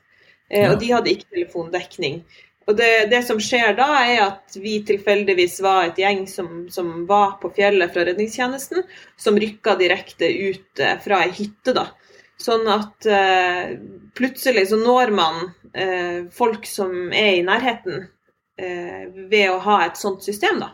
[0.50, 0.74] Eh, ja.
[0.74, 2.22] Og de hadde ikke telefondekning.
[2.68, 7.06] Og det, det, som skjer da, er at vi tilfeldigvis var et gjeng som, som
[7.08, 8.84] var på fjellet fra redningstjenesten,
[9.16, 11.88] som rykka direkte ut eh, fra ei hytte, da.
[12.38, 13.78] Sånn at eh,
[14.20, 15.40] plutselig så når man
[15.74, 18.04] eh, folk som er i nærheten,
[18.60, 20.74] eh, ved å ha et sånt system, da.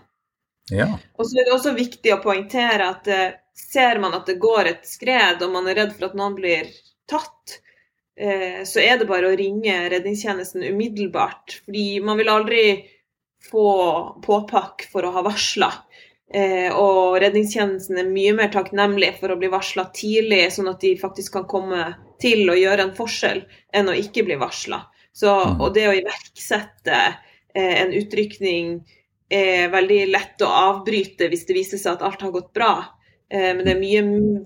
[0.71, 0.89] Ja.
[1.19, 4.71] Og så er det også viktig å poengtere at eh, ser man at det går
[4.71, 6.73] et skred, og man er redd for at noen blir
[7.09, 7.59] tatt,
[8.13, 11.55] så er det bare å ringe redningstjenesten umiddelbart.
[11.65, 12.63] Fordi man vil aldri
[13.49, 13.67] få
[14.23, 15.71] påpakk for å ha varsla.
[16.33, 20.95] Eh, og redningstjenesten er mye mer takknemlig for å bli varsla tidlig, sånn at de
[20.97, 23.43] faktisk kan komme til å gjøre en forskjell,
[23.75, 24.81] enn å ikke bli varsla.
[25.13, 25.59] Mm.
[25.61, 26.97] Og det å iverksette
[27.53, 28.79] eh, en utrykning
[29.33, 32.73] er veldig lett å avbryte hvis det viser seg at alt har gått bra.
[33.33, 34.03] Eh, men det er mye,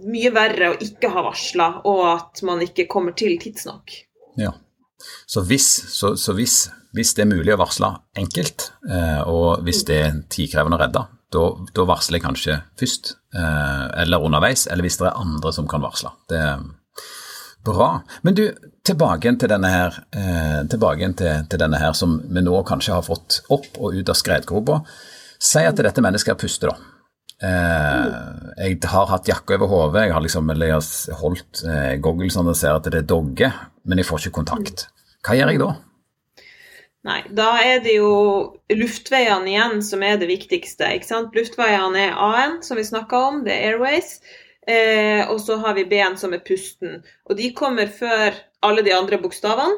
[0.07, 3.97] mye verre å ikke ha varsla, og at man ikke kommer til tidsnok.
[4.39, 4.53] Ja.
[5.27, 9.83] Så hvis, så, så hvis, hvis det er mulig å varsle enkelt, eh, og hvis
[9.89, 11.03] det er tidkrevende å redde,
[11.35, 15.83] da, varsler jeg kanskje først, eh, eller underveis, eller hvis det er andre som kan
[15.83, 16.13] varsle.
[16.31, 16.63] Det er
[17.67, 17.91] bra.
[18.23, 18.45] Men du,
[18.87, 19.95] tilbake til denne her,
[20.71, 24.15] tilbake til, til, denne her som vi nå kanskje har fått opp og ut av
[24.15, 24.77] skredgropa.
[25.43, 26.86] Si at dette mennesket puster, da.
[27.37, 28.05] Eh,
[28.57, 30.53] jeg har hatt jakke over hodet, jeg har liksom,
[31.19, 34.87] holdt eh, gogglesene og ser at det er dogger, men jeg får ikke kontakt.
[35.25, 35.69] Hva gjør jeg da?
[37.07, 38.11] Nei, da er det jo
[38.73, 40.89] luftveiene igjen som er det viktigste.
[40.97, 41.35] ikke sant?
[41.37, 44.17] Luftveiene er A-en, som vi snakka om, det er Airways.
[44.67, 46.97] Eh, og så har vi B-en som er pusten.
[47.29, 49.77] Og de kommer før alle de andre bokstavene.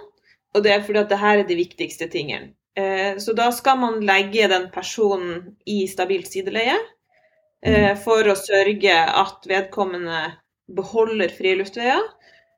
[0.57, 2.55] Og det er fordi at det her er de viktigste tingene.
[2.79, 6.79] Eh, så da skal man legge den personen i stabilt sideleie
[7.99, 10.21] for å sørge at vedkommende
[10.75, 12.05] beholder frie luftveier.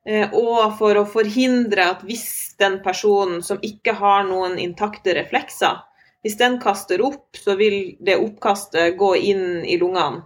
[0.08, 2.26] Eh, og for å forhindre at hvis
[2.60, 5.78] den personen som ikke har noen intakte reflekser,
[6.22, 10.24] hvis den kaster opp, så vil det oppkastet gå inn i lungene.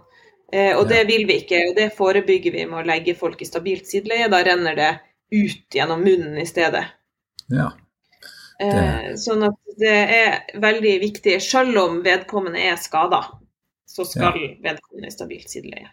[0.53, 3.49] Eh, og det vil vi ikke, og det forebygger vi med å legge folk i
[3.49, 4.29] stabilt sideleie.
[4.31, 4.91] Da renner det
[5.33, 6.85] ut gjennom munnen i stedet.
[7.51, 7.71] Ja.
[8.63, 13.25] Eh, sånn at det er veldig viktig, selv om vedkommende er skada,
[13.97, 14.49] så skal ja.
[14.63, 15.89] vedkommende i stabilt sideleie.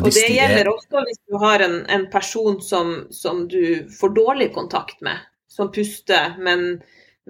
[0.00, 0.70] Og det gjelder er...
[0.72, 5.20] også hvis du har en, en person som, som, du får dårlig kontakt med,
[5.52, 6.80] som puster, men,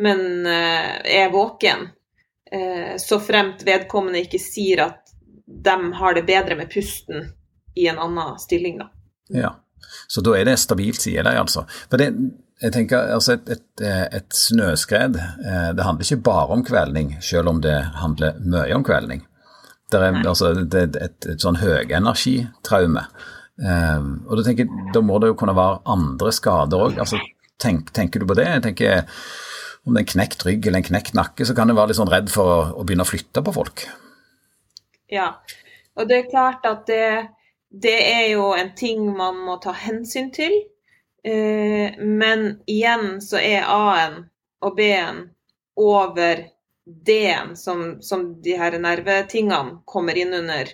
[0.00, 1.90] men uh, er våken.
[2.54, 5.12] Uh, så fremt vedkommende ikke sier at
[5.46, 7.28] de har det bedre med pusten
[7.76, 8.90] i en annen stilling, da.
[9.34, 9.52] Ja.
[10.08, 11.66] Så da er det stabilt sideleie, altså.
[11.90, 12.08] For det,
[12.62, 13.84] jeg tenker, altså et, et,
[14.16, 18.84] et, snøskred eh, det handler ikke bare om kvelning, selv om det handler mye om
[18.86, 19.26] kvelning.
[19.92, 23.04] Det er, altså, det er et, et sånn høyenergitraume.
[23.62, 26.98] Eh, og da, tenker, da må det jo kunne være andre skader òg.
[27.04, 27.20] Altså,
[27.62, 28.48] tenk, tenker du på det?
[28.50, 29.06] Jeg tenker,
[29.86, 32.00] Om det er en knekt rygg eller en knekt nakke, så kan du være litt
[32.00, 33.86] sånn redd for å, å begynne å flytte på folk.
[35.06, 35.28] Ja,
[35.94, 37.04] og det er klart at det
[37.70, 40.54] det er jo en ting man må ta hensyn til.
[41.26, 44.20] Eh, men igjen så er A-en
[44.64, 45.24] og B-en
[45.76, 46.44] over
[46.86, 50.70] D-en, som, som, de her nervetingene kommer inn under.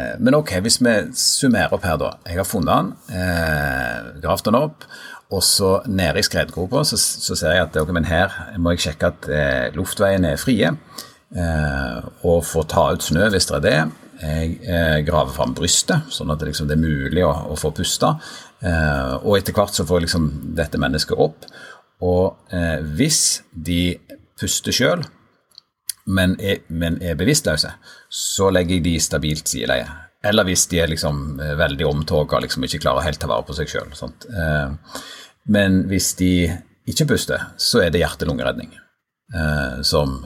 [0.00, 2.14] Eh, men ok, hvis vi summerer opp her, da.
[2.24, 4.88] Jeg har funnet den, eh, gravd den opp.
[5.28, 8.86] Og så nede i skredgropa så, så, ser jeg at okay, men her må jeg
[8.86, 10.72] sjekke at eh, luftveiene er frie.
[11.36, 13.80] Eh, og få ta ut snø hvis det er det.
[14.18, 17.74] Jeg eh, graver fram brystet, sånn at det, liksom, det er mulig å, å få
[17.76, 18.14] puste.
[18.64, 21.44] Eh, og etter hvert så får jeg liksom dette mennesket opp.
[22.08, 23.98] Og eh, hvis de
[24.38, 25.04] puster sjøl,
[26.08, 26.36] men,
[26.68, 27.74] men, er bevisstløse,
[28.08, 29.88] så legger jeg de stabilt sideleie.
[30.24, 33.46] Eller hvis de er liksom eh, veldig omtåka og liksom ikke klarer helt ta vare
[33.46, 33.92] på seg sjøl.
[33.92, 35.02] Eh,
[35.54, 36.32] men hvis de
[36.88, 38.72] ikke puster, så er det hjerte-lungeredning.
[39.36, 40.16] Eh, som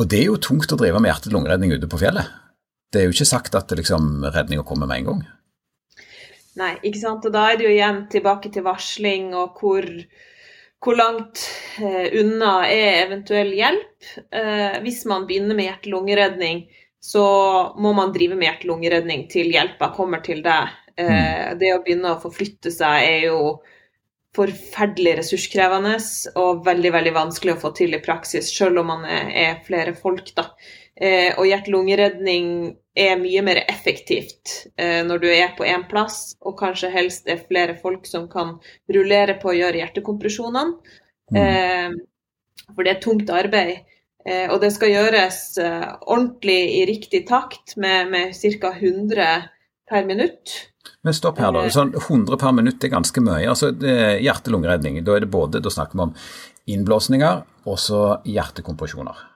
[0.00, 2.28] og det er jo tungt å drive med hjerte-lungeredning ute på fjellet.
[2.90, 5.20] Det er jo ikke sagt at liksom, redninga kommer med en gang.
[6.58, 7.26] Nei, ikke sant.
[7.28, 9.86] Og da er det jo igjen tilbake til varsling og hvor,
[10.80, 11.42] hvor langt
[11.78, 14.12] eh, unna er eventuell hjelp.
[14.32, 16.62] Eh, hvis man begynner med hjerte-lungeredning,
[17.00, 17.24] så
[17.80, 20.72] må man drive med hjerte-lungeredning til hjelpa kommer til deg.
[20.96, 21.60] Eh, mm.
[21.60, 23.42] Det å begynne å forflytte seg er jo
[24.36, 25.96] forferdelig ressurskrevende
[26.38, 29.96] og veldig veldig vanskelig å få til i praksis, selv om man er, er flere
[29.98, 30.30] folk.
[30.36, 30.52] da.
[31.40, 32.50] Og hjerte-lungeredning
[32.98, 37.44] er mye mer effektivt eh, når du er på én plass, og kanskje helst er
[37.46, 38.56] flere folk som kan
[38.90, 40.96] rullere på å gjøre hjertekompresjonene.
[41.30, 41.38] Mm.
[41.38, 43.86] Eh, for det er tungt arbeid.
[44.26, 48.74] Eh, og det skal gjøres eh, ordentlig i riktig takt med, med ca.
[48.74, 49.30] 100
[49.90, 50.56] per minutt.
[51.02, 51.64] Men stopp her, da.
[51.72, 53.46] Sånn 100 per minutt er ganske mye.
[53.48, 56.14] altså Hjerte-lungeredning, da det både, da snakker vi om
[56.70, 59.26] innblåsninger og så hjertekompresjoner.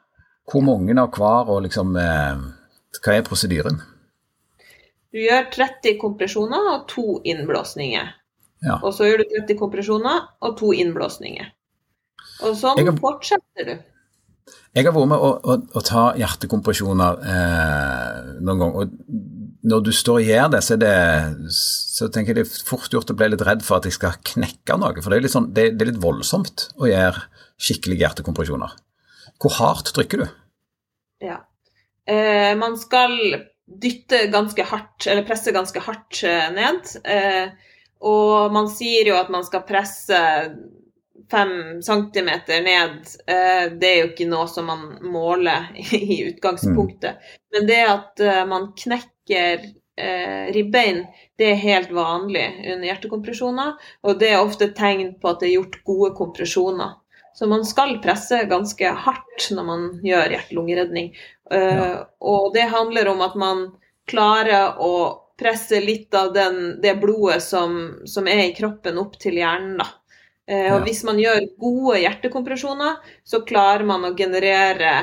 [0.51, 2.45] Hvor mange av hver, og liksom eh,
[3.03, 3.81] Hva er prosedyren?
[5.15, 8.13] Du gjør 30 kompresjoner og to innblåsninger.
[8.65, 8.79] Ja.
[8.81, 11.51] Og så gjør du 30 kompresjoner og to innblåsninger.
[12.45, 13.75] Og sånn har, fortsetter du.
[14.75, 19.93] Jeg har vært med å, å, å ta hjertekompresjoner eh, noen gang, og når du
[19.95, 20.95] står og gjør det, så, det,
[21.55, 24.19] så tenker jeg det er fort gjort å bli litt redd for at jeg skal
[24.35, 24.99] knekke noe.
[24.99, 27.23] For det er litt, sånn, det, det er litt voldsomt å gjøre
[27.55, 28.75] skikkelige hjertekompresjoner.
[29.41, 30.27] Hvor hardt trykker du?
[31.25, 31.39] Ja.
[32.07, 33.17] Eh, man skal
[33.81, 36.95] dytte ganske hardt, eller presse ganske hardt eh, ned.
[37.05, 37.49] Eh,
[38.05, 40.19] og man sier jo at man skal presse
[41.31, 47.17] fem centimeter ned, eh, det er jo ikke noe som man måler i utgangspunktet.
[47.17, 47.41] Mm.
[47.55, 49.65] Men det at eh, man knekker
[49.97, 51.05] eh, ribbein,
[51.39, 53.73] det er helt vanlig under hjertekompresjoner.
[54.05, 56.99] Og det er ofte tegn på at det er gjort gode kompresjoner.
[57.35, 61.09] Så man skal presse ganske hardt når man gjør hjerte-lungeredning.
[61.51, 62.05] Ja.
[62.23, 63.65] Og det handler om at man
[64.07, 64.95] klarer å
[65.39, 69.79] presse litt av den, det blodet som, som, er i kroppen opp til hjernen.
[69.83, 69.89] da.
[70.47, 74.95] Eh, og hvis man gjør gode hjertekompresjoner, så klarer man å generere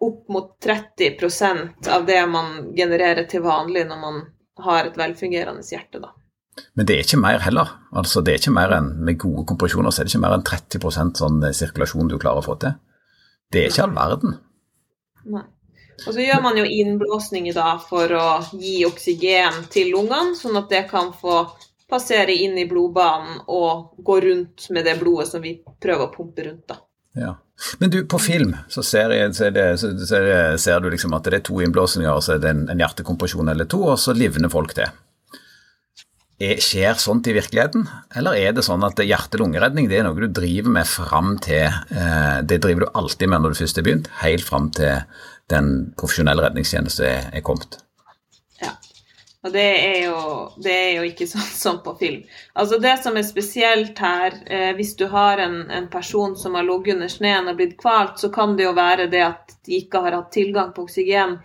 [0.00, 4.22] opp mot 30% av det man genererer til vanlig når man
[4.64, 6.00] har et velfungerende hjerte.
[6.00, 6.12] da.
[6.78, 7.72] Men det er ikke mer heller.
[7.96, 10.46] Altså, det er ikke mer enn Med gode kompresjoner så er det ikke mer enn
[10.46, 12.76] 30% sånn eh, sirkulasjon du klarer å få til.
[13.50, 14.36] Det er ikke all verden.
[15.30, 15.46] Nei.
[16.06, 20.70] Og så gjør man jo innblåsninger da for å gi oksygen til lungene, sånn at
[20.72, 21.42] det kan få
[21.90, 26.46] passere inn i blodbanen og gå rundt med det blodet som vi prøver å pumpe
[26.46, 26.64] rundt.
[26.70, 26.78] da.
[27.18, 27.34] Ja.
[27.78, 30.20] Men du, på film så ser, jeg, så det, så, så
[30.56, 33.52] ser, du liksom at det er to innblåsninger, og så er det en, en hjertekompresjon
[33.52, 34.88] eller to, og så livner folk til.
[36.40, 37.82] Er, skjer sånt i virkeligheten,
[38.16, 42.62] eller er det sånn at hjerte-lungeredning er noe du driver med fram til eh, Det
[42.64, 45.02] driver du alltid med når du først har begynt, helt fram til
[45.52, 47.76] den profesjonelle redningstjeneste er kommet.
[48.62, 48.72] Ja.
[49.44, 50.22] Og det er, jo,
[50.60, 52.24] det er jo ikke sånn som på film.
[52.60, 56.66] Altså Det som er spesielt her, eh, hvis du har en, en, person som har
[56.68, 60.04] ligget under sneen og blitt kvalt, så kan det jo være det at de ikke
[60.04, 61.38] har hatt tilgang på oksygen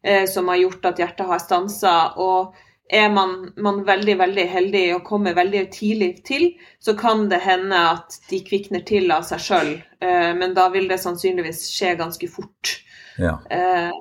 [0.00, 1.94] eh, som har gjort at hjertet har stansa.
[2.20, 2.56] Og
[2.90, 6.46] er man, man, veldig veldig heldig og kommer veldig tidlig til,
[6.82, 9.72] så kan det hende at de kvikner til av seg sjøl.
[10.02, 12.76] Eh, men da vil det sannsynligvis skje ganske fort.
[13.20, 13.38] Ja.
[13.50, 13.92] Eh,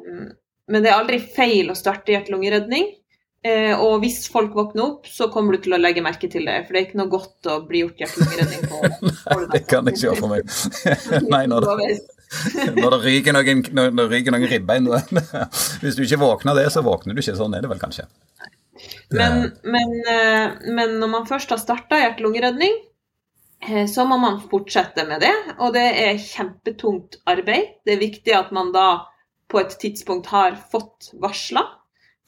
[0.69, 2.89] men det er aldri feil å starte hjerte-lungeredning.
[3.45, 6.57] Eh, og hvis folk våkner opp, så kommer du til å legge merke til det.
[6.65, 8.81] For det er ikke noe godt å bli gjort hjerte-lungeredning på.
[9.29, 10.49] Nei, det kan jeg ikke gjøre for meg.
[11.33, 11.91] Nei, når det,
[12.75, 14.89] når det ryker noen, når det ryker noen ribbein
[15.81, 17.37] Hvis du ikke våkner det, så våkner du ikke.
[17.39, 18.09] Sånn er det vel kanskje.
[19.09, 22.75] Men, men, eh, men når man først har starta hjerte-lungeredning,
[23.67, 25.33] eh, så må man fortsette med det.
[25.57, 27.75] Og det er kjempetungt arbeid.
[27.85, 28.89] Det er viktig at man da
[29.49, 31.65] på et tidspunkt har fått varsla,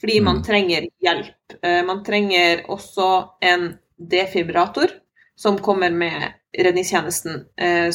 [0.02, 0.44] fordi man mm.
[0.48, 1.58] trenger hjelp.
[1.62, 3.12] Eh, man trenger også
[3.46, 4.98] en defibrator
[5.38, 7.38] som kommer med redningstjenesten,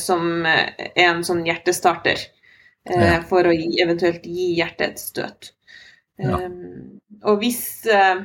[0.01, 2.23] som er en sånn hjertestarter
[3.29, 5.51] for å gi, eventuelt gi hjertet et støt.
[6.17, 6.39] Ja.
[6.41, 7.61] Um, og hvis,
[7.93, 8.25] uh,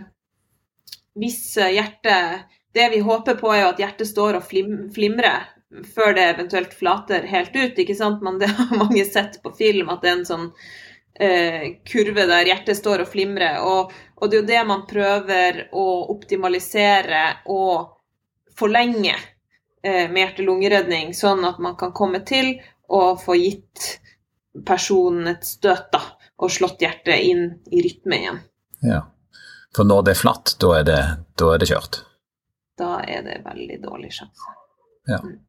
[1.20, 5.50] hvis hjertet Det vi håper på, er jo at hjertet står og flim, flimrer
[5.92, 7.80] før det eventuelt flater helt ut.
[7.84, 8.22] ikke sant?
[8.24, 10.46] Men det har mange sett på film, at det er en sånn
[11.20, 13.60] eh, kurve der hjertet står og flimrer.
[13.60, 17.92] Og, og det er jo det man prøver å optimalisere og
[18.56, 19.18] forlenge
[19.84, 22.54] Eh, med hjerte-lungeredning, sånn at man kan komme til
[22.92, 23.96] og få gitt
[24.68, 26.02] personen et støt da,
[26.38, 28.38] og slått hjertet inn i rytme igjen.
[28.86, 29.00] Ja,
[29.76, 31.02] For når det er flatt, da er det,
[31.40, 32.02] da er det kjørt?
[32.80, 34.58] Da er det veldig dårlig sjanse.
[35.10, 35.22] Ja.
[35.24, 35.40] Mm.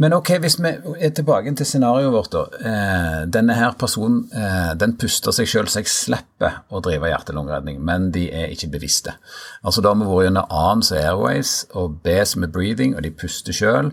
[0.00, 2.42] Men ok, hvis vi er tilbake til scenarioet vårt, da.
[2.70, 7.80] Eh, denne her personen eh, den puster seg sjøl, så jeg slipper å drive hjerte-lungeredning,
[7.84, 9.16] men de er ikke bevisste.
[9.64, 12.96] Altså Da har vi vært gjennom A som er airways, og B som er breathing,
[12.96, 13.92] og de puster sjøl.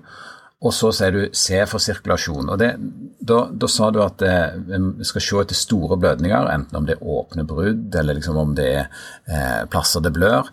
[0.65, 2.47] Og så sier du C for sirkulasjon.
[2.49, 2.71] og det,
[3.19, 4.55] da, da, sa du at eh,
[4.97, 8.55] vi skal se etter store blødninger, enten om det er åpne brudd, eller liksom om
[8.57, 8.87] det er
[9.29, 10.49] eh, plasser det blør.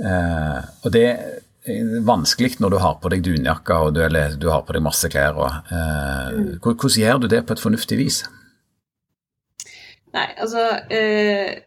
[0.00, 4.48] Eh, og det er vanskelig når du har på deg dunjakke og du, eller, du
[4.48, 5.36] har på deg masse klær.
[5.36, 6.50] Og, eh, mm.
[6.64, 8.22] hvordan gjør du det på et fornuftig vis?
[10.16, 11.60] Nei, altså eh,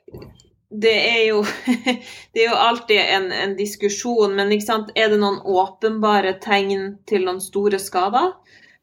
[0.71, 1.43] det, er jo,
[2.34, 7.41] det er jo alltid en, en diskusjon, men er det noen åpenbare tegn til noen
[7.43, 8.31] store skader?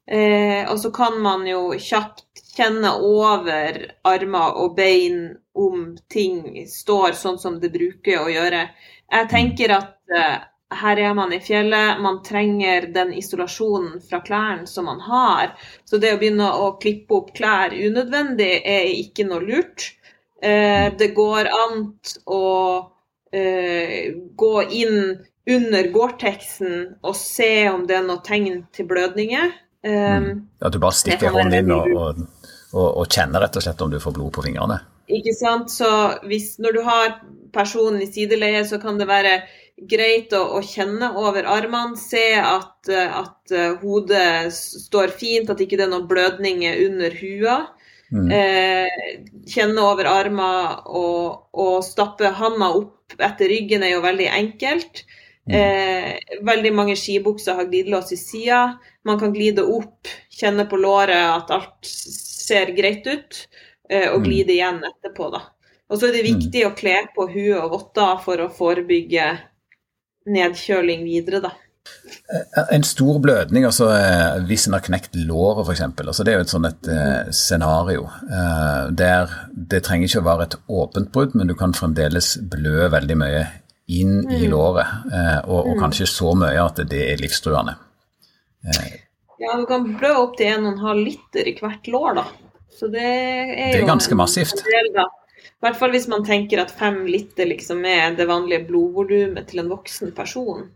[0.09, 2.24] Eh, og så kan man jo kjapt
[2.57, 8.62] kjenne over armer og bein om ting står sånn som det bruker å gjøre.
[9.12, 10.38] Jeg tenker at eh,
[10.81, 15.55] her er man i fjellet, man trenger den isolasjonen fra klærne som man har.
[15.85, 19.92] Så det å begynne å klippe opp klær unødvendig er ikke noe lurt.
[20.42, 21.81] Eh, det går an
[22.31, 22.44] å
[23.33, 25.01] eh, gå inn
[25.48, 29.55] under Gore-Texen og se om det er noe tegn til blødninger.
[29.83, 30.31] Eh, mm.
[30.62, 32.22] At du bare stikker hånden inn og, og,
[32.74, 34.79] og, og, kjenner rett og slett om du får blod på fingrene?
[35.09, 35.72] Ikke sant.
[35.72, 35.88] Så
[36.29, 37.16] hvis, når du har
[37.55, 39.40] personen i sideleie, så kan det være
[39.88, 45.79] greit å, å, kjenne over armene, se at, at, eh, hodet står fint, at ikke
[45.79, 47.59] det er noen blødninger under hua.
[48.12, 48.31] Mm.
[48.33, 55.05] Eh, kjenne over armer og, og, stappe handa opp etter ryggen er jo veldig enkelt.
[55.49, 55.55] Mm.
[55.59, 58.62] Eh, veldig mange skibukser har glidelås i sida.
[59.09, 63.44] Man kan glide opp, kjenne på låret at alt ser greit ut,
[63.90, 64.27] eh, og mm.
[64.27, 65.44] glide igjen etterpå, da.
[65.88, 69.31] Og så er det viktig å kle på hue og votter for å forebygge
[70.29, 71.55] nedkjøling videre, da.
[72.35, 75.85] Eh, en stor blødning, altså eh, hvis en har knekt låret f.eks.
[76.05, 80.29] Altså, det er jo et sånn et eh, scenario eh, der det trenger ikke å
[80.29, 83.44] være et åpent brudd, men du kan fremdeles blø veldig mye
[83.88, 84.35] inn mm.
[84.37, 85.83] i låret, eh, og, og, mm.
[85.85, 87.79] kanskje så mye at det er livstruende.
[89.38, 92.27] Ja, du kan blø opp til 1,5 liter i hvert lår, da.
[92.79, 94.61] Så det er det er ganske en, massivt.
[94.66, 94.90] Del.
[94.92, 99.64] I hvert fall hvis man tenker at fem liter liksom er det vanlige blodvolumet til
[99.64, 100.68] en voksen person.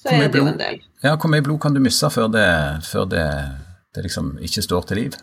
[0.00, 0.78] Så er det jo en del.
[1.04, 2.46] Ja, Hvor mye blod kan du miste før det,
[2.88, 3.26] før det,
[3.94, 5.18] det liksom ikke står til liv?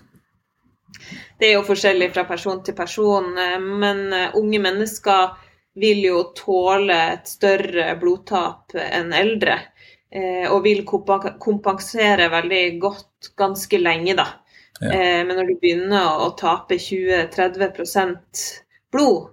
[1.40, 5.36] Det er jo forskjellig fra person til person, eh, men eh, unge mennesker
[5.78, 9.60] vil jo tåle et større blodtap enn eldre.
[10.08, 14.28] Eh, og vil kompensere veldig godt ganske lenge, da.
[14.78, 14.94] Ja.
[15.26, 18.42] Men når du begynner å tape 20-30%
[18.94, 19.32] blod,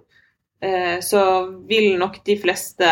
[1.05, 1.21] så
[1.69, 2.87] vil nok de fleste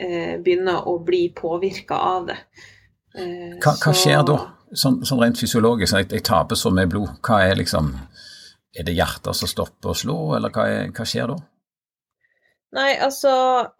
[0.00, 2.38] eh, begynne å bli påvirka av det.
[3.14, 4.38] Eh, hva, hva, skjer da,
[4.72, 5.96] sånn, sånn rent fysiologisk?
[5.98, 7.18] Jeg, jeg taper så mye blod.
[7.26, 7.92] Hva er liksom
[8.70, 11.40] er det hjertet som stopper å slå, eller hva, er, hva skjer da?
[12.70, 13.32] Nei, altså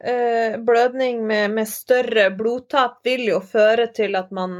[0.02, 4.56] eh, Blødning med, med, større blodtap vil jo føre til at man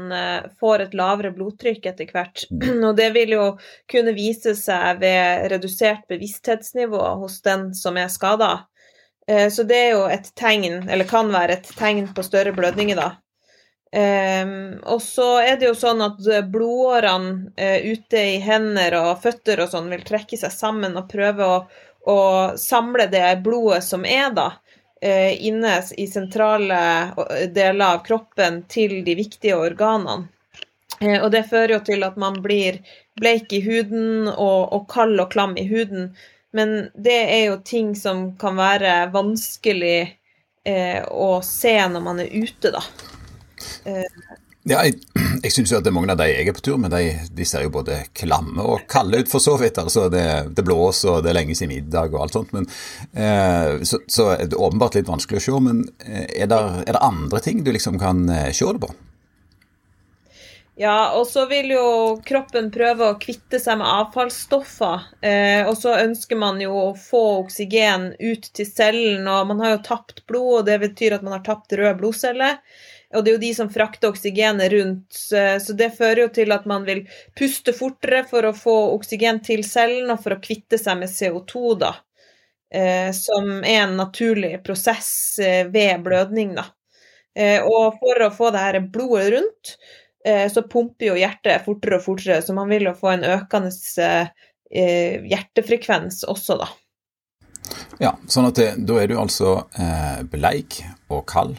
[0.61, 2.45] får et lavere blodtrykk etter hvert.
[2.47, 2.79] Mm.
[2.87, 3.47] Og det vil jo
[3.91, 8.53] kunne vise seg ved redusert bevissthetsnivå hos den som er skada.
[9.31, 12.99] Eh, så det er jo et tegn, eller kan være et tegn på større blødninger,
[12.99, 13.11] da.
[13.91, 19.59] Um, og så er det jo sånn at blodårene uh, ute i hender og føtter
[19.59, 21.57] og sånn vil trekke seg sammen og prøve å,
[22.07, 22.19] å
[22.55, 26.79] samle det blodet som er da, uh, inne i sentrale
[27.51, 30.29] deler av kroppen til de viktige organene.
[31.01, 32.75] Og det fører jo til at man blir
[33.17, 36.11] bleik i huden og, og kald og klam i huden.
[36.57, 40.17] Men det er jo ting som kan være vanskelig
[41.09, 42.83] å se når man er ute, da.
[44.61, 44.99] Ja, jeg,
[45.41, 47.15] jeg syns jo at det er mange av de jeg er på tur med, de,
[47.33, 49.79] de ser jo både klamme og kalde ut, for så vidt.
[49.81, 52.53] altså Det, det blåser, og det er lenge siden middag og alt sånt.
[52.53, 52.67] Men,
[53.17, 55.63] eh, så, så er det åpenbart litt vanskelig å se.
[55.65, 58.91] Men eh, det, er det andre ting du liksom kan eh, se det på?
[60.79, 61.83] Ja, og så vil jo
[62.25, 65.03] kroppen prøve å kvitte seg med avfallsstoffer.
[65.27, 69.73] Eh, og så ønsker man jo å få oksygen ut til cellen, og man har
[69.75, 72.55] jo tapt blod, og det betyr at man har tapt røde blodceller.
[73.11, 76.63] Og det er jo de som frakter oksygenet rundt, så det fører jo til at
[76.69, 77.01] man vil
[77.35, 81.73] puste fortere for å få oksygen til cellen og for å kvitte seg med CO2,
[81.83, 81.91] da.
[82.71, 85.11] Eh, som er en naturlig prosess
[85.43, 86.69] eh, ved blødning, da.
[87.35, 89.75] Eh, og for å få det her blodet rundt,
[90.21, 93.71] så pumper jo hjertet fortere og fortere, så man vil jo få en økende
[94.69, 96.67] hjertefrekvens også, da.
[98.03, 99.55] Ja, sånn at det, da er du altså
[100.29, 101.57] bleik og kald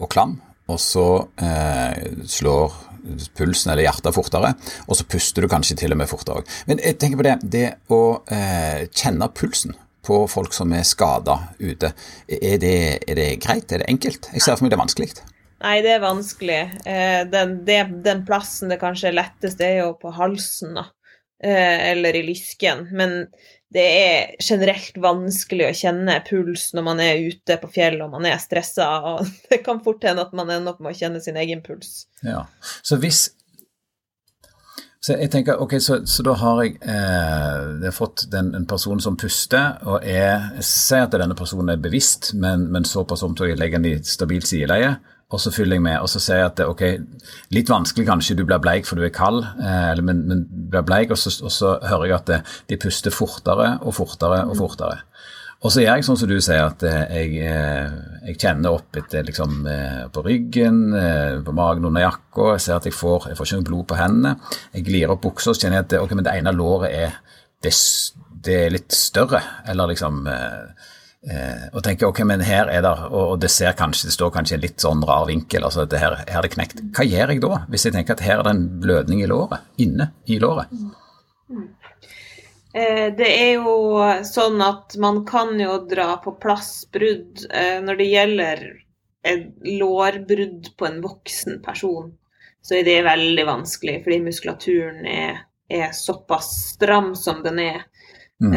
[0.00, 0.34] og klam
[0.70, 1.06] og så
[1.42, 2.72] eh, slår
[3.36, 4.52] pulsen eller hjertet fortere,
[4.86, 6.50] og så puster du kanskje til og med fortere òg.
[6.68, 9.74] Men jeg tenker på det, det å eh, kjenne pulsen
[10.06, 11.92] på folk som er skada ute,
[12.28, 13.72] er det, er det, greit?
[13.72, 14.30] Er det enkelt?
[14.32, 15.10] Jeg ser for meg det er vanskelig.
[15.60, 16.60] Nei, det er vanskelig.
[16.88, 20.86] Eh, den, det, den, plassen det kanskje er lettest, er jo på halsen, da.
[21.44, 22.86] Eh, eller i lysken.
[22.96, 23.26] Men
[23.72, 28.26] det er generelt vanskelig å kjenne puls når man er ute på fjellet og man
[28.26, 31.38] er stressa, og det kan fort hende at man ender opp med å kjenne sin
[31.40, 32.08] egen puls.
[32.26, 32.46] Ja,
[32.82, 33.28] Så hvis
[35.00, 38.66] så jeg tenker, ok, så, så da har jeg, eh, jeg har fått den, en
[38.68, 43.24] person som puster, og er, jeg ser at denne personen er bevisst, men, men såpass
[43.24, 44.98] om legger den i stabilt sideleie
[45.30, 46.82] og så fyller jeg med, og så sier jeg at ok,
[47.54, 51.14] litt vanskelig kanskje, du blir bleik for du er kald, eh, men, men blir bleik,
[51.14, 55.04] og så, og så, hører jeg at de puster fortere og fortere og fortere.
[55.60, 57.96] Og så gjør jeg sånn som du sier, at eh, jeg, eh,
[58.30, 60.78] jeg kjenner opp etter, liksom, eh, på ryggen,
[61.44, 63.98] på magen under jakka, jeg ser at jeg får, jeg får ikke noe blod på
[63.98, 64.54] hendene.
[64.72, 67.18] Jeg glir opp buksa, så kjenner jeg at okay, men det ene låret er,
[67.60, 67.74] det,
[68.46, 70.24] det er litt større, eller liksom
[71.20, 74.62] og tenker ok, men her er det, og det ser kanskje, det står kanskje en
[74.62, 76.80] litt sånn rar vinkel, altså det her, her er det knekt.
[76.96, 79.66] Hva gjør jeg da, hvis jeg tenker at her er det en blødning i låret,
[79.84, 80.72] inne i låret?
[80.72, 81.66] Mm.
[82.72, 87.98] Eh, det er jo sånn at man kan jo dra på plass brudd eh, når
[87.98, 88.64] det gjelder
[89.66, 92.12] lårbrudd på en voksen person.
[92.62, 97.82] Så er det veldig vanskelig, fordi muskulaturen er, er såpass stram som den er.
[98.40, 98.54] Mm.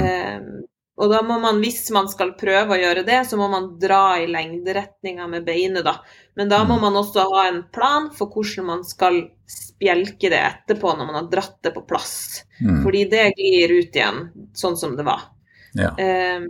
[1.02, 4.20] Og da må man, hvis man skal prøve å gjøre det, så må man dra
[4.22, 5.96] i lengderetninga med beinet, da.
[6.38, 6.84] Men da må mm.
[6.86, 11.32] man også ha en plan for hvordan man skal spjelke det etterpå når man har
[11.32, 12.44] dratt det på plass.
[12.62, 12.84] Mm.
[12.86, 14.22] Fordi det glir ut igjen,
[14.54, 15.26] sånn som det var.
[15.74, 15.90] Ja.
[15.98, 16.46] Um,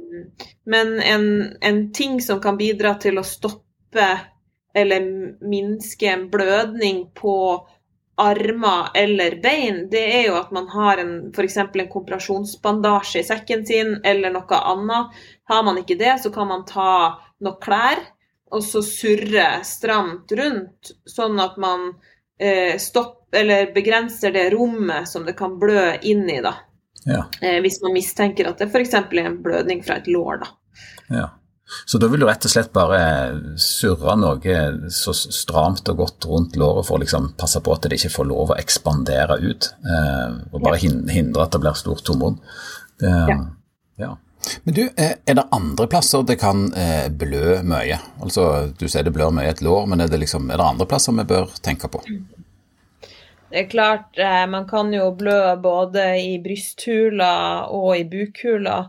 [0.67, 1.25] men en,
[1.63, 4.09] en, ting som kan bidra til å stoppe
[4.75, 5.05] eller
[5.47, 7.35] minske en blødning på
[8.15, 11.57] armer eller bein, det er jo at man har en f.eks.
[11.57, 15.23] en kompresjonsbandasje i sekken sin eller noe annet.
[15.49, 18.03] Har man ikke det, så kan man ta noen klær
[18.53, 21.89] og så surre stramt rundt, sånn at man
[22.37, 26.53] eh, stopper eller begrenser det rommet som det kan blø inn i, da.
[27.09, 27.23] Ja.
[27.41, 28.93] Eh, hvis man mistenker at det f.eks.
[28.93, 30.51] er en blødning fra et lår, da.
[31.09, 31.25] Ja.
[31.85, 32.99] Så da vil du rett og slett bare
[33.59, 34.57] surre noe
[34.93, 38.29] så stramt og godt rundt låret for å liksom passe på at det ikke får
[38.29, 42.37] lov å ekspandere ut, eh, og bare hindre at det blir stort tomrom.
[43.01, 43.39] Ja.
[43.99, 44.13] ja.
[44.63, 47.99] Men du, eh, er det andre plasser det kan eh, blø mye?
[48.23, 50.69] Altså, Du sier det blør mye i et lår, men er det, liksom, er det
[50.69, 52.03] andre plasser vi bør tenke på?
[53.53, 54.17] Det er klart,
[54.49, 58.87] man kan jo blø både i brysthula og i bukhula.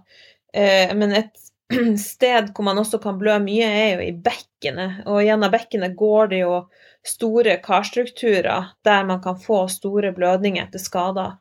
[0.97, 1.44] Men et
[2.01, 5.05] sted hvor man også kan blø mye, er jo i bekkenet.
[5.09, 6.59] Og gjennom bekkenet går det jo
[7.05, 11.39] store karstrukturer der man kan få store blødninger etter skader.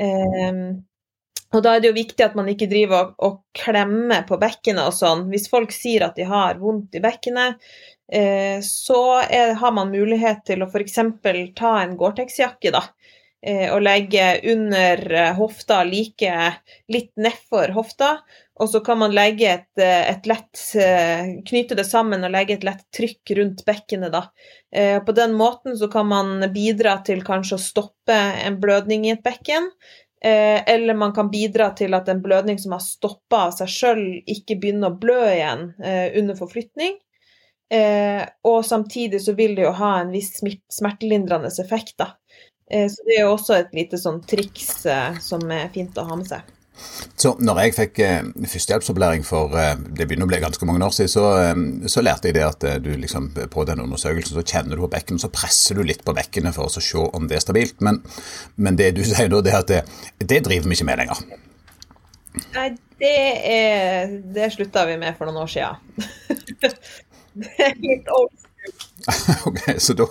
[0.00, 0.80] Um,
[1.50, 4.86] Og da er det jo viktig at man ikke driver og, og klemmer på bekkenet
[4.86, 5.24] og sånn.
[5.32, 7.58] Hvis folk sier at de har vondt i bekkenet,
[8.12, 11.00] eh, så er, har man mulighet til å f.eks.
[11.58, 12.84] ta en Gore-Tex-jakke, da.
[13.42, 16.38] Eh, og legge under eh, hofta like
[16.92, 18.12] litt nedfor hofta.
[18.60, 20.60] Og så kan man legge et, eh, et, lett
[21.48, 24.26] Knyte det sammen og legge et lett trykk rundt bekkenet, da.
[25.06, 29.22] På den måten så kan man bidra til kanskje å stoppe en blødning i et
[29.24, 29.66] bekken.
[30.22, 34.60] Eller man kan bidra til at en blødning som har stoppa av seg sjøl, ikke
[34.62, 35.64] begynner å blø igjen
[36.20, 37.00] under forflytning.
[38.46, 40.36] Og samtidig så vil det jo ha en viss
[40.70, 42.12] smertelindrende effekt, da.
[42.70, 46.06] Eh, så det er jo også et lite sånn triks eh, som er fint å
[46.06, 46.56] ha med seg.
[47.20, 50.94] Så når jeg fikk eh, førstehjelpsopplæring for eh, det begynner å bli ganske mange år
[50.96, 54.78] siden, så, eh, så lærte jeg det at du liksom på den undersøkelsen så kjenner
[54.78, 57.44] du på bekkenet, så presser du litt på bekkenet for å se om det er
[57.44, 57.78] stabilt.
[57.84, 58.00] Men,
[58.56, 59.84] men det du sier nå, det er at det,
[60.20, 61.24] det driver vi ikke med lenger.
[62.54, 62.68] Nei,
[63.02, 63.16] det,
[63.50, 65.80] er, det slutta vi med for noen år siden.
[67.40, 68.32] det er litt old
[69.48, 70.06] ok, Så, da,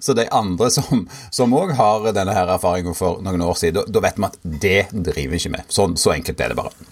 [0.00, 4.18] så de andre som òg har denne her erfaringen for noen år siden, da, vet
[4.18, 5.70] vi at det driver vi ikke med.
[5.72, 6.90] Sånn, så enkelt er det bare.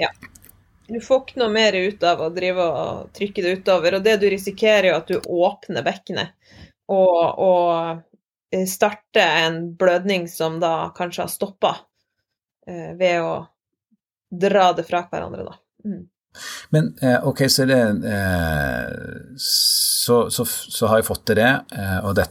[0.00, 0.10] Ja.
[0.86, 3.96] Du får ikke noe mer ut av å drive og trykke det utover.
[3.96, 6.34] Og det du risikerer, er at du åpner bekkenet
[6.92, 8.02] og, og
[8.52, 11.76] eh, starter en blødning som da kanskje har stoppa
[12.68, 13.34] eh, ved å
[14.34, 15.56] dra det fra hverandre, da.
[15.88, 16.02] Mm.
[16.74, 17.80] Men eh, ok, så, det,
[18.10, 18.88] eh,
[19.38, 22.26] så, så, så, har jeg fått til det, eh, og, det,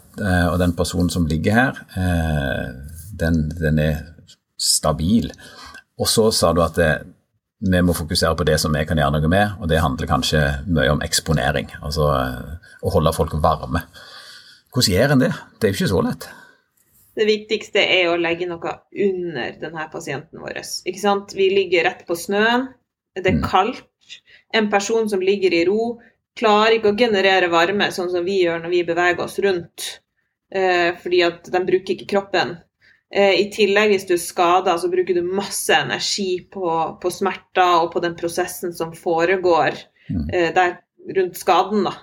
[0.51, 1.81] og den personen som ligger her,
[3.19, 4.01] den, den, er
[4.59, 5.31] stabil.
[5.99, 6.91] Og så sa du at det,
[7.63, 10.43] vi må fokusere på det som vi kan gjøre noe med, og det handler kanskje
[10.67, 11.71] mye om eksponering.
[11.81, 12.09] Altså
[12.83, 13.85] å holde folk varme.
[14.73, 15.33] Hvordan gjør en det?
[15.59, 16.27] Det er jo ikke så lett.
[17.13, 18.71] Det viktigste er å legge noe
[19.05, 20.63] under denne pasienten vår.
[21.37, 22.71] Vi ligger rett på snøen,
[23.13, 23.43] det er mm.
[23.45, 23.83] kaldt
[24.53, 25.95] en person som ligger i ro,
[26.37, 29.87] klarer ikke å generere varme sånn som vi gjør når vi beveger oss rundt,
[30.53, 32.55] eh, fordi at de bruker ikke kroppen.
[33.13, 36.65] Eh, I tillegg, hvis du er skada, så bruker du masse energi på,
[37.01, 39.77] på, smerter og på den prosessen som foregår
[40.09, 40.23] mm.
[40.33, 40.79] eh, der
[41.17, 41.85] rundt skaden.
[41.85, 41.93] Da.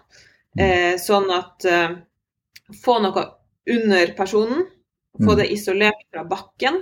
[0.55, 0.62] Mm.
[0.66, 1.66] Eh, sånn at
[2.84, 3.26] få noe
[3.70, 4.68] under personen,
[5.18, 6.78] få det isolert fra bakken.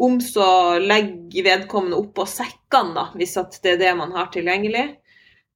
[0.00, 4.88] Om så legger vedkommende oppå sekkene, da, hvis det er det man har tilgjengelig.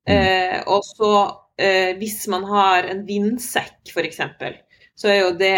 [0.09, 0.15] Mm.
[0.15, 1.13] Eh, og så
[1.57, 4.21] eh, hvis man har en vindsekk f.eks.,
[4.95, 5.57] så er jo det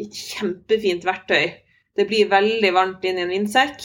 [0.00, 1.50] et kjempefint verktøy.
[1.96, 3.84] Det blir veldig varmt inn i en vindsekk.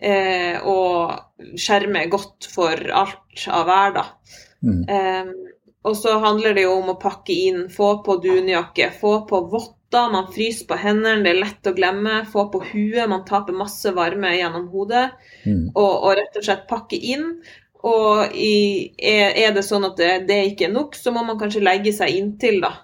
[0.00, 4.04] Eh, og skjermer godt for alt av vær, da.
[4.64, 4.82] Mm.
[4.88, 5.56] Eh,
[5.88, 9.76] og så handler det jo om å pakke inn, få på dunjakke, få på votter.
[10.12, 12.20] Man fryser på hendene, det er lett å glemme.
[12.30, 15.08] Få på huet, man taper masse varme gjennom hodet.
[15.44, 15.70] Mm.
[15.72, 17.26] Og, og, rett og slett pakke inn.
[17.86, 21.38] Og i, er, er, det sånn at det, det ikke er nok, så må man
[21.40, 22.74] kanskje legge seg inntil, da.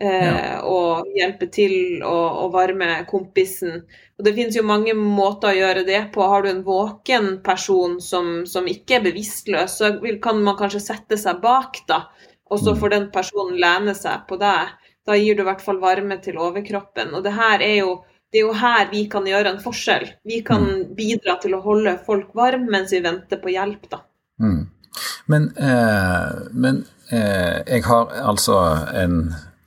[0.00, 0.58] Eh, ja.
[0.68, 3.78] Og hjelpe til å, å, varme kompisen.
[4.18, 6.24] Og Det finnes jo mange måter å gjøre det på.
[6.28, 10.84] Har du en våken person som, som ikke er bevisstløs, så vil, kan man kanskje
[10.84, 12.04] sette seg bak, da.
[12.52, 12.82] Og så mm.
[12.82, 14.76] får den personen lene seg på deg.
[15.06, 17.14] Da gir du i hvert fall varme til overkroppen.
[17.16, 17.96] Og det her er jo
[18.34, 20.04] det er jo her vi kan gjøre en forskjell.
[20.26, 20.94] Vi kan mm.
[20.98, 24.02] bidra til å holde folk varme mens vi venter på hjelp, da.
[24.42, 24.66] Mm.
[25.26, 28.60] Men, eh, men eh, jeg har altså
[28.94, 29.18] en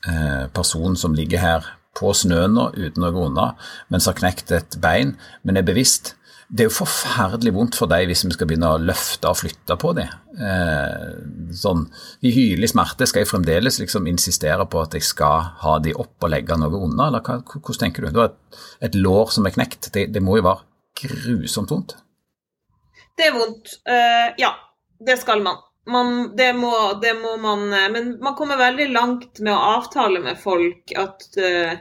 [0.07, 1.67] eh, person som ligger her
[1.99, 3.51] på snøen nå uten å gå unna,
[3.91, 6.15] mens har knekt et bein, men er bevisst.
[6.49, 9.75] Det er jo forferdelig vondt for deg hvis vi skal begynne å løfte og flytte
[9.77, 10.09] på dem.
[10.41, 11.83] Eh, sånn,
[12.25, 16.25] I hylende smerte skal jeg fremdeles liksom insistere på at jeg skal ha de opp
[16.25, 18.11] og legge noe unna, eller hva, hvordan tenker du?
[18.15, 20.65] Du har et, et lår som er knekt, det, det må jo være
[21.03, 21.99] grusomt vondt?
[23.19, 23.73] Det er vondt.
[23.89, 24.53] Uh, ja,
[25.05, 25.59] det skal man.
[25.85, 30.21] man det, må, det, må, man eh, Men man kommer veldig langt med å avtale
[30.23, 31.73] med folk at, uh,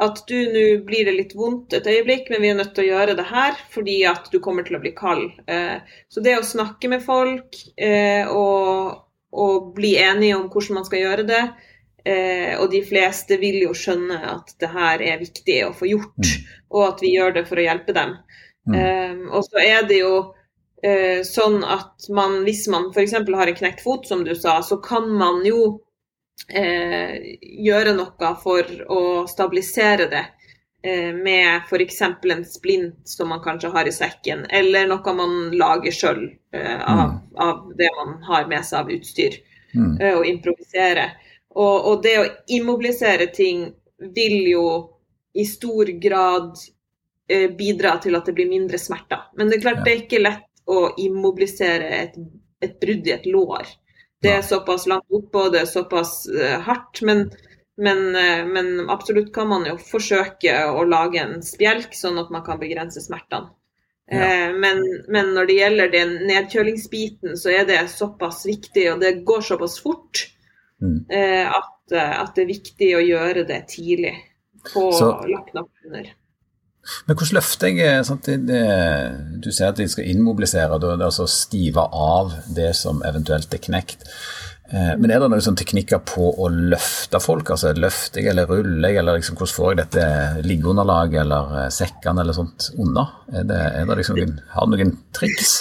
[0.00, 2.94] at du nå blir det litt vondt et øyeblikk, men vi er nødt til å
[2.94, 5.28] gjøre det her fordi at du kommer til å bli kald.
[5.44, 7.60] Uh, så det å snakke med folk
[8.32, 9.04] og,
[9.36, 11.44] og, bli enige om hvordan man skal gjøre det,
[12.58, 16.48] og de fleste vil jo skjønne at det her er viktig å få gjort, mm.
[16.74, 18.16] og at vi gjør det for å hjelpe dem.
[18.66, 19.28] Mm.
[19.30, 20.40] og så er det jo Eh,
[21.26, 23.12] sånn at man, hvis man f.eks.
[23.14, 25.60] har en knekt fot, som du sa, så kan man jo
[26.48, 30.24] eh, gjøre noe for å stabilisere det.
[30.84, 32.00] Eh, med f.eks.
[32.02, 36.24] en splint som man kanskje har i sekken, eller noe man lager sjøl
[36.54, 37.18] eh, av, mm.
[37.38, 39.36] av, det man har med seg av utstyr,
[39.76, 40.00] mm.
[40.00, 41.06] eh, og improvisere.
[41.54, 43.68] Og, og, det å immobilisere ting
[44.16, 44.66] vil jo
[45.38, 46.56] i stor grad
[47.30, 49.28] eh, bidra til at det blir mindre smerter.
[49.38, 49.86] Men det er klart Ja.
[49.86, 52.18] det er ikke lett å immobilisere et,
[52.62, 53.66] et brudd i et lår.
[54.22, 57.00] Det er såpass langt oppe og det er såpass eh, hardt.
[57.02, 57.24] Men,
[57.76, 62.44] men, eh, men absolutt kan man jo forsøke å lage en spjelk, sånn at man
[62.46, 63.50] kan begrense smertene.
[64.12, 64.22] Ja.
[64.22, 69.24] Eh, Men, men når det gjelder den nedkjølingsbiten, så er det såpass viktig, og det
[69.24, 70.28] går såpass fort,
[70.82, 71.04] Mm.
[71.46, 74.16] at, at det er viktig å gjøre det tidlig
[74.72, 76.08] på Så- lakken oppunder.
[77.06, 78.62] Men hvordan løfter jeg eh, sant, det, det,
[79.42, 83.54] Du sier at de skal innmobilisere, da er det altså stive av det som eventuelt
[83.54, 84.06] er knekt.
[84.72, 87.52] Eh, Men er det noen sånn teknikker på å løfte folk?
[87.54, 91.68] altså Løfter jeg eller ruller jeg, eller liksom, hvordan får jeg dette liggeunderlaget eller eh,
[91.74, 93.06] sekkene eller sånt unna?
[93.30, 94.18] Er det, er det liksom
[94.56, 95.54] Har du noen triks?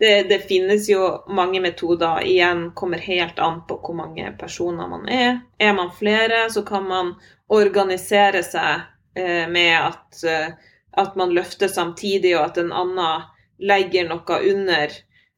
[0.00, 2.22] Det, det finnes jo mange metoder.
[2.24, 5.42] Igjen kommer helt an på hvor mange personer man er.
[5.60, 7.12] Er man flere, så kan man
[7.52, 8.86] organisere seg
[9.16, 10.52] med at, eh,
[10.96, 13.22] at man løfter samtidig, og at en annen
[13.60, 14.90] legger noe under.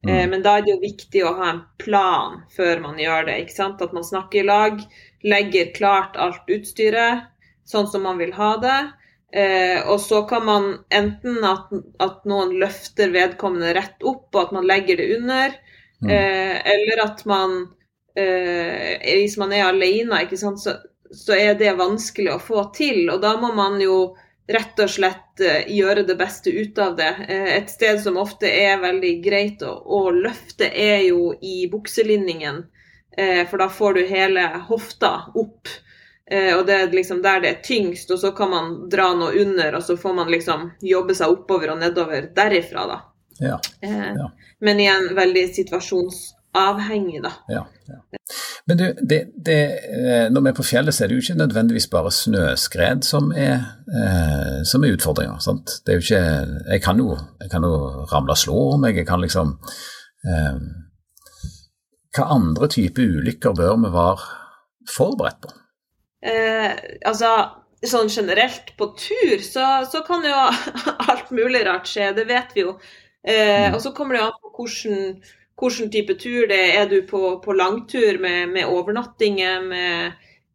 [0.07, 0.31] Eh, Mm.
[0.31, 3.37] men da er det jo viktig å ha en plan før man gjør det.
[3.41, 3.83] ikke sant?
[3.83, 4.81] At man snakker i lag,
[5.23, 7.23] legger klart alt utstyret
[7.65, 8.93] sånn som man vil ha det.
[9.33, 11.71] Eh, og så kan man enten at,
[12.01, 15.55] at noen løfter vedkommende rett opp, og at man legger det under,
[16.03, 16.11] Mm.
[16.11, 17.69] eh, eller at man
[18.17, 20.75] eh, Hvis man er alene, ikke sant, så,
[21.13, 23.05] så er det vanskelig å få til.
[23.13, 24.15] Og da må man jo
[24.53, 27.11] rett og slett eh, gjøre det beste ut av det.
[27.29, 32.65] Eh, et sted som ofte er veldig greit å, å løfte, er jo i bukselinningen.
[33.17, 35.79] Eh, for da får du hele hofta opp.
[36.33, 39.75] Og det er liksom der det er tyngst, og så kan man dra noe under,
[39.77, 42.97] og så får man liksom jobbe seg oppover og nedover derifra, da.
[43.43, 44.31] Ja, Ja.
[44.63, 47.31] Men igjen veldig situasjonsavhengig, da.
[47.49, 47.99] ja, ja.
[48.67, 49.57] Men du, det, det,
[49.89, 53.33] eh, når vi er på fjellet, så er det jo ikke nødvendigvis bare snøskred som
[53.33, 55.41] er, eh, som er utfordringer.
[55.43, 55.79] sant?
[55.87, 56.21] Det er jo ikke
[56.75, 57.73] Jeg kan jo, jeg kan jo
[58.13, 59.57] ramle og slå meg, jeg kan liksom
[60.29, 60.61] eh,
[62.13, 64.31] Hva andre typer ulykker bør vi være
[64.97, 65.53] forberedt på?
[66.23, 66.73] Eh,
[67.09, 67.31] altså,
[67.83, 70.37] sånn generelt på tur, så, så kan jo
[71.11, 72.77] alt mulig rart skje, det vet vi jo.
[73.25, 73.75] Eh, Mm.
[73.77, 75.03] og så kommer det jo an på hvordan,
[75.59, 76.73] hvordan type tur det er.
[76.83, 79.69] Er du på, på langtur med, med overnattinger,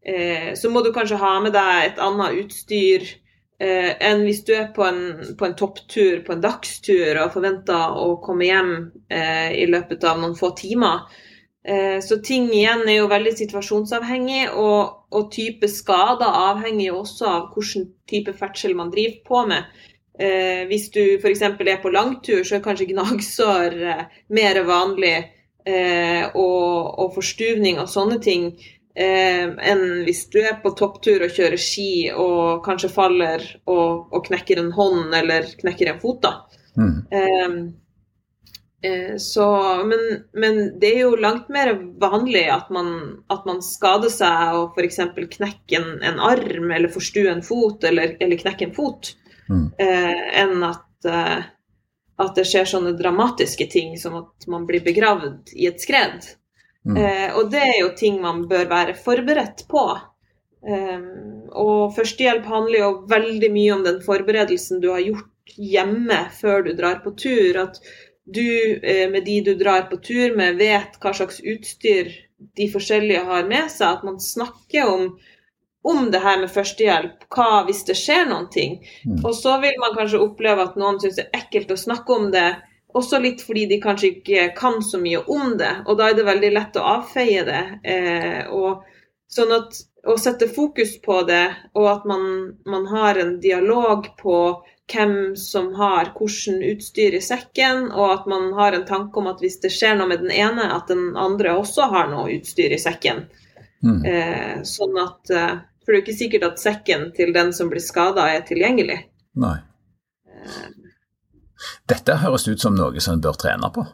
[0.01, 3.05] eh, så må du kanskje ha med deg et annet utstyr
[3.59, 5.01] eh, enn hvis du er på en,
[5.37, 8.75] på en topptur, på en dagstur, og forventer å komme hjem
[9.09, 11.07] eh, i løpet av noen få timer.
[11.67, 17.27] Eh, Så ting igjen er jo veldig situasjonsavhengig, og, og type skader avhenger jo også
[17.27, 19.67] av hvilken type ferdsel man driver på med.
[20.17, 21.43] Eh, hvis du f.eks.
[21.45, 25.17] er på langtur, så er kanskje gnagsår eh, mer vanlig,
[25.67, 28.49] eh, og, og forstuvning og sånne ting,
[28.97, 34.23] eh, enn hvis du er på topptur og kjører ski og kanskje faller og, og
[34.29, 36.23] knekker en hånd eller knekker en fot.
[36.25, 36.33] da.
[36.77, 36.95] Mm.
[37.11, 39.47] Eh, eh, så,
[39.85, 40.03] men,
[40.33, 42.91] men det er jo langt mer vanlig at man,
[43.33, 45.03] at man skader seg og f.eks.
[45.37, 49.13] knekker en, en arm eller forstuer en fot eller, eller knekker en fot,
[49.49, 49.67] Mm.
[49.79, 51.45] eh, enn at, eh,
[52.17, 56.25] at det skjer sånne dramatiske ting som at man blir begravd i et skred.
[56.87, 56.97] Mm.
[56.97, 59.85] Eh, og det er jo ting man bør være forberedt på.
[60.67, 61.07] Eh,
[61.51, 66.73] og førstehjelp handler jo veldig mye om den forberedelsen du har gjort hjemme før du
[66.77, 67.59] drar på tur.
[67.63, 67.79] At
[68.27, 72.11] du eh, med de du drar på tur med, vet hva slags utstyr
[72.57, 73.99] de forskjellige har med seg.
[73.99, 75.09] At man snakker om,
[75.83, 77.27] om det her med førstehjelp.
[77.33, 78.79] Hva hvis det skjer noen ting?
[79.05, 79.21] Mm.
[79.23, 82.31] Og så vil man kanskje oppleve at noen syns det er ekkelt å snakke om
[82.33, 82.49] det.
[82.97, 86.25] Også litt fordi de kanskje ikke kan så mye om det, og da er det
[86.27, 87.63] veldig lett å avfeie det.
[87.83, 88.87] Eh, og
[89.31, 92.23] sånn at å sette fokus på det, og at man,
[92.65, 94.37] man har en dialog på
[94.87, 99.43] hvem som har hvordan utstyr i sekken, og at man har en tanke om at
[99.43, 102.79] hvis det skjer noe med den ene, at den andre også har noe utstyr i
[102.79, 103.25] sekken.
[103.83, 103.99] Mm.
[104.09, 107.69] Eh, sånn at, eh, For det er jo ikke sikkert at sekken til den som
[107.69, 108.97] blir skada, er tilgjengelig.
[109.39, 109.57] Nei.
[111.89, 113.85] Dette høres ut som noe som en bør trene på.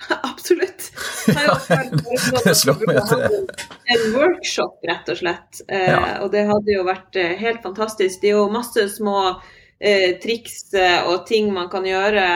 [0.30, 0.86] Absolutt.
[1.30, 5.60] Foreslått det slår meg at det- en- workshop, rett og slett.
[5.68, 6.02] Eh, Ja.
[6.24, 8.20] Og det hadde jo vært eh, helt fantastisk.
[8.20, 9.16] Det er jo masse små
[9.80, 12.26] eh, triks eh, og ting man kan gjøre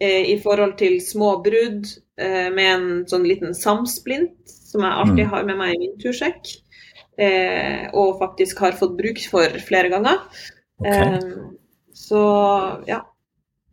[0.00, 1.86] eh, i forhold til små brudd
[2.18, 4.38] eh, med en sånn liten samsplint,
[4.74, 5.32] som jeg alltid Mm.
[5.32, 6.52] har med meg i min tursjekk.
[7.14, 10.18] Eh, og faktisk har fått bruk for flere ganger.
[10.82, 11.14] Okay.
[11.14, 11.42] Eh,
[11.94, 12.22] så
[12.90, 13.00] ja.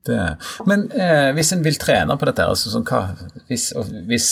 [0.05, 0.19] Det.
[0.65, 3.01] Men eh, hvis en vil trene på dette, altså, sånn, hva,
[3.49, 3.67] hvis,
[4.09, 4.29] hvis,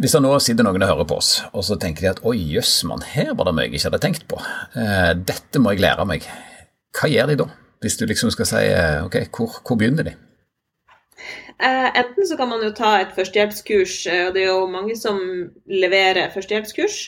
[0.00, 2.36] hvis det nå sitter noen og hører på oss, og så tenker de at oi,
[2.56, 4.38] jøss mann, her var det mye jeg ikke hadde tenkt på.
[4.78, 6.26] Eh, dette må jeg lære meg.
[6.98, 7.50] hva gjør de da?
[7.82, 8.64] Hvis du liksom skal si
[9.06, 10.14] ok, hvor, hvor begynner de?
[11.58, 13.94] Eh, enten så kan man jo ta et førstehjelpskurs,
[14.26, 15.18] og det er jo mange som
[15.66, 17.00] leverer førstehjelpskurs.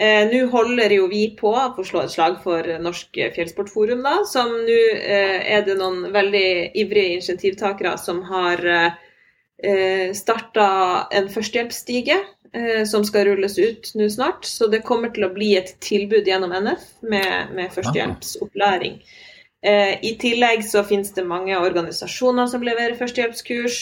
[0.00, 4.22] Eh, nå holder jo vi på å få slå et slag for Norsk Fjellsportforum, da.
[4.28, 10.68] Som nå eh, er det noen veldig ivrige initiativtakere som har eh, starta
[11.12, 12.16] en førstehjelpsstige
[12.56, 14.48] eh, som skal rulles ut nå snart.
[14.48, 18.96] Så det kommer til å bli et tilbud gjennom NF med, med førstehjelpsopplæring.
[19.02, 19.31] Eh,
[19.62, 23.76] I tillegg så finnes det mange organisasjoner som leverer førstehjelpskurs.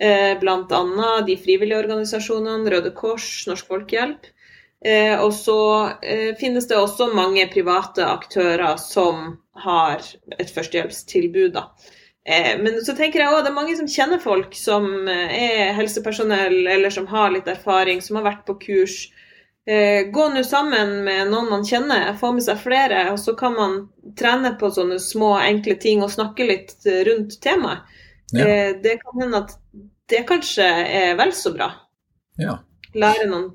[0.00, 1.20] Eh, Bl.a.
[1.26, 4.30] de frivillige organisasjonene Røde Kors, Norsk Folkehjelp.
[4.80, 5.60] Eh, og så
[6.00, 10.00] eh, finnes det også mange private aktører som har
[10.38, 11.58] et førstehjelpstilbud.
[12.24, 15.76] Eh, men så tenker jeg også, det er mange som kjenner folk som eh, er
[15.76, 19.02] helsepersonell eller som har litt erfaring, som har vært på kurs.
[19.70, 23.54] Eh, gå nå sammen med noen man kjenner, få med seg flere, og så kan
[23.54, 23.76] man
[24.18, 26.74] trene på sånne små, enkle ting og snakke litt
[27.06, 27.84] rundt temaet.
[28.34, 28.46] Ja.
[28.46, 29.54] Eh, det kan hende at
[30.10, 31.70] det kanskje er vel så bra.
[32.40, 32.56] Ja.
[32.98, 33.46] Lære noen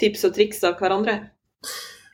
[0.00, 1.18] tips og triks av hverandre.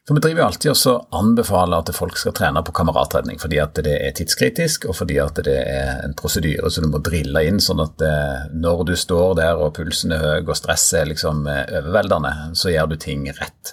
[0.05, 3.79] For Vi driver jo alltid også anbefaler at folk skal trene på kameratredning, fordi at
[3.87, 7.61] det er tidskritisk og fordi at det er en prosedyre som du må drille inn,
[7.63, 11.09] sånn at det, eh, når du står der og pulsen er høy og stresset er
[11.15, 13.73] liksom eh, overveldende, så gjør du ting rett.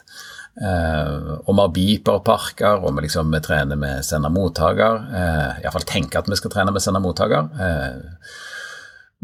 [0.62, 4.98] Uh, og vi har beeperparker, og vi, liksom, vi trener med sender-mottaker.
[5.08, 7.48] Uh, Iallfall tenker at vi skal trene med sender-mottaker.
[7.56, 8.34] Uh,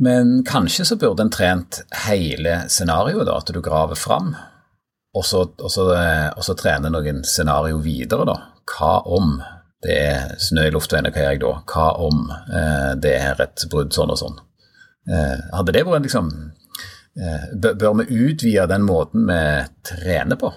[0.08, 4.38] men kanskje så burde en trent hele scenarioet, da, at du graver fram
[5.18, 5.78] og så, og,
[6.38, 8.38] og trene noen scenario videre, da.
[8.68, 9.38] Hva om
[9.86, 11.54] det er snø i luftveiene, hva gjør jeg da?
[11.70, 14.40] Hva om eh, det er et brudd sånn og sånn?
[15.08, 19.42] Eh, hadde det vært liksom eh, Bør vi utvide den måten vi
[19.88, 20.52] trener på?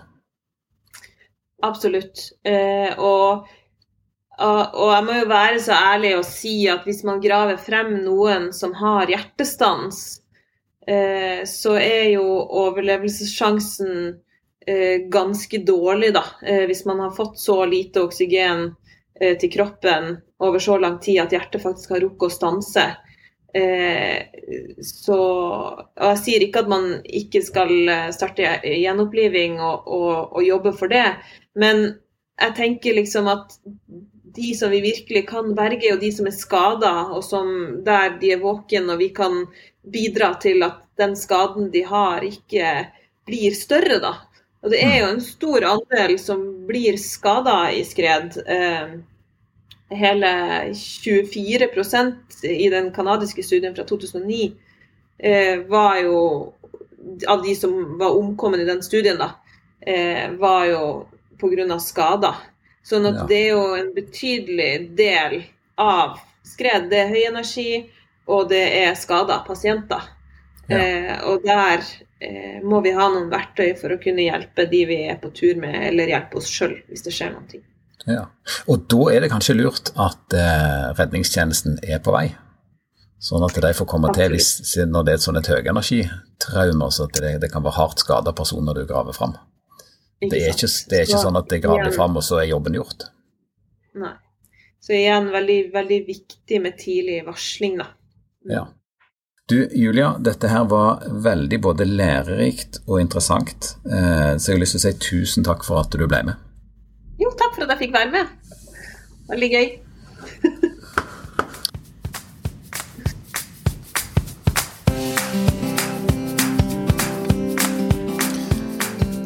[1.63, 2.31] Absolutt.
[2.49, 3.45] Eh, og,
[4.41, 8.49] og, jeg må jo være så ærlig å si at hvis man graver frem noen
[8.57, 10.23] som har hjertestans,
[10.89, 12.25] eh, så er jo
[12.65, 14.17] overlevelsessjansen
[15.13, 16.25] ganske dårlig, da.
[16.43, 18.67] Eh, hvis man har fått så lite oksygen
[19.21, 22.91] eh, til kroppen over så lang tid at hjertet faktisk har rukket å stanse.
[24.87, 27.73] Så og Jeg sier ikke at man ikke skal
[28.15, 31.17] starte gjenoppliving og, og, og jobbe for det,
[31.59, 31.83] men
[32.39, 33.57] jeg tenker liksom at
[34.35, 37.51] de som vi virkelig kan berge, og de som er skada, og som
[37.85, 39.43] der de er våken og vi kan
[39.83, 42.75] bidra til at den skaden de har, ikke
[43.27, 44.15] blir større, da.
[44.61, 48.37] Og det er jo en stor andel som blir skada i skred.
[48.45, 48.99] Eh,
[49.91, 50.33] hele
[50.77, 54.53] 24% i den kanadiske studien fra 2009
[55.19, 56.53] eh, var jo
[57.29, 59.31] Av de som var omkommet i den studien, da,
[59.81, 61.07] eh, var jo
[61.41, 61.79] pga.
[61.81, 62.35] skader.
[62.85, 63.25] Sånn at ja.
[63.29, 65.39] det er jo en betydelig del
[65.81, 66.91] av skred.
[66.93, 67.71] Det er høy energi,
[68.29, 70.05] og det er skada pasienter.
[70.69, 70.77] Ja.
[70.77, 71.89] Eh, og der
[72.21, 75.61] eh, må vi ha noen verktøy for å kunne hjelpe de vi er på tur
[75.61, 77.63] med, eller hjelpe oss sjøl hvis det skjer noe.
[78.09, 78.25] Ja.
[78.71, 82.31] Og da er det kanskje lurt at eh, redningstjenesten er på vei?
[83.21, 84.31] Sånn at de får komme Absolutt.
[84.31, 88.01] til hvis, når det er et sånt høyenergitraume, så at det, det, kan være hardt
[88.01, 89.37] skada personer du graver fram.
[90.21, 92.77] Det er, ikke, det er ikke, sånn at det graver fram, og så er jobben
[92.77, 93.07] gjort.
[94.01, 94.15] Nei.
[94.81, 97.91] Så igjen veldig, veldig viktig med tidlig varsling, da.
[98.49, 98.65] Ja.
[99.51, 104.77] Du Julia, dette her var veldig både lærerikt og interessant, eh, så jeg har lyst
[104.77, 106.39] til å si tusen takk for at du ble med.
[107.19, 108.31] Jo, takk for at jeg fikk være med.
[109.33, 109.67] Veldig gøy.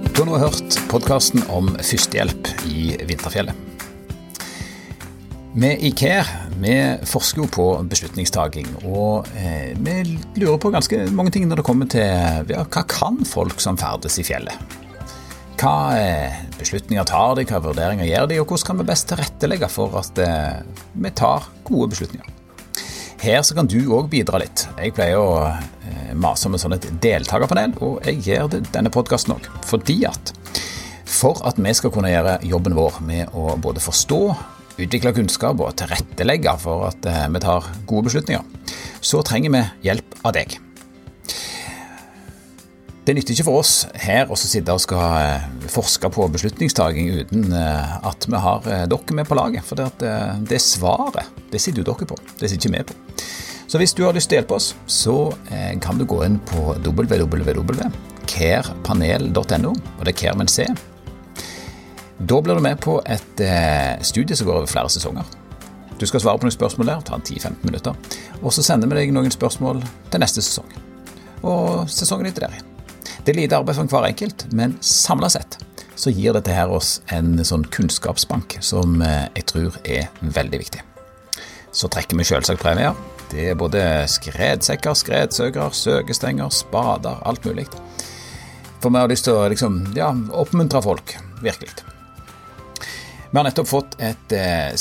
[0.08, 3.92] Du har nå hørt podkasten om førstehjelp i vinterfjellet.
[5.56, 6.26] Vi i CARE
[6.58, 6.72] vi
[7.06, 11.86] forsker jo på beslutningstaking, og eh, vi lurer på ganske mange ting når det kommer
[11.92, 14.74] til ja, hva kan folk som ferdes i fjellet?
[15.60, 19.68] Hva eh, beslutninger tar de, hva vurderinger gjør de, og hvordan kan vi best tilrettelegge
[19.70, 20.64] for at eh,
[21.06, 22.34] vi tar gode beslutninger?
[23.22, 24.66] Her så kan du òg bidra litt.
[24.74, 25.54] Jeg pleier å
[26.18, 29.46] mase om et sånt deltakerpanel, og jeg gjør det denne podkasten òg.
[29.70, 30.34] Fordi at
[31.06, 34.20] for at vi skal kunne gjøre jobben vår med å både forstå
[34.80, 38.42] utvikle kunnskap og tilrettelegge for at eh, vi tar gode beslutninger,
[39.04, 40.48] så trenger vi hjelp av deg.
[43.04, 47.42] Det nytter ikke for oss her å sitte og skal eh, forske på beslutningstaking uten
[47.52, 49.62] eh, at vi har dere med på laget.
[49.68, 49.88] For det,
[50.48, 52.94] det svaret det sitter jo dere på, det sitter ikke vi på.
[53.68, 55.16] Så hvis du har lyst til å hjelpe oss, så
[55.82, 60.56] kan du gå inn på www.carepanel.no, og det er care med en C
[62.18, 65.26] da blir du med på et eh, studie som går over flere sesonger.
[65.98, 67.98] Du skal svare på noen spørsmål der, ta 10-15 minutter.
[68.42, 70.70] Og så sender vi deg noen spørsmål til neste sesong.
[71.44, 72.70] Og sesongen etter der igjen.
[73.24, 75.58] Det er lite arbeid for hver enkelt, men samla sett
[75.96, 80.82] så gir dette her oss en sånn kunnskapsbank som eh, jeg tror er veldig viktig.
[81.74, 82.94] Så trekker vi selvsagt premier.
[83.30, 87.66] Det er både skredsekker, skredsøkere, søkestenger, spader, alt mulig.
[88.82, 91.93] For vi har lyst til å liksom, ja, oppmuntre folk, virkelig.
[93.34, 94.74] Vi har nettopp fått et, eh,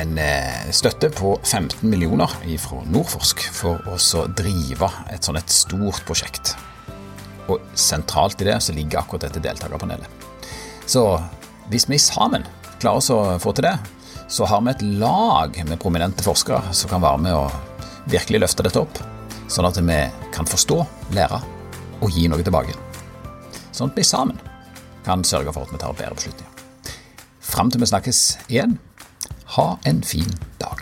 [0.00, 6.00] en eh, støtte på 15 millioner fra Nordforsk for å drive et sånt et stort
[6.02, 6.56] prosjekt.
[7.46, 10.26] Og sentralt i det så ligger akkurat dette deltakerpanelet.
[10.90, 11.04] Så
[11.70, 12.42] hvis vi sammen
[12.82, 13.76] klarer oss å få til det,
[14.26, 17.44] så har vi et lag med prominente forskere som kan være med å
[18.10, 18.98] virkelig løfte dette opp,
[19.46, 20.00] sånn at vi
[20.34, 20.80] kan forstå,
[21.14, 21.38] lære
[22.00, 22.74] og gi noe tilbake.
[23.70, 24.42] Sånn at vi sammen
[25.06, 26.53] kan sørge for at vi tar bedre beslutninger.
[27.44, 28.78] Fram til vi snakkes igjen,
[29.56, 30.30] ha en fin
[30.60, 30.80] dag.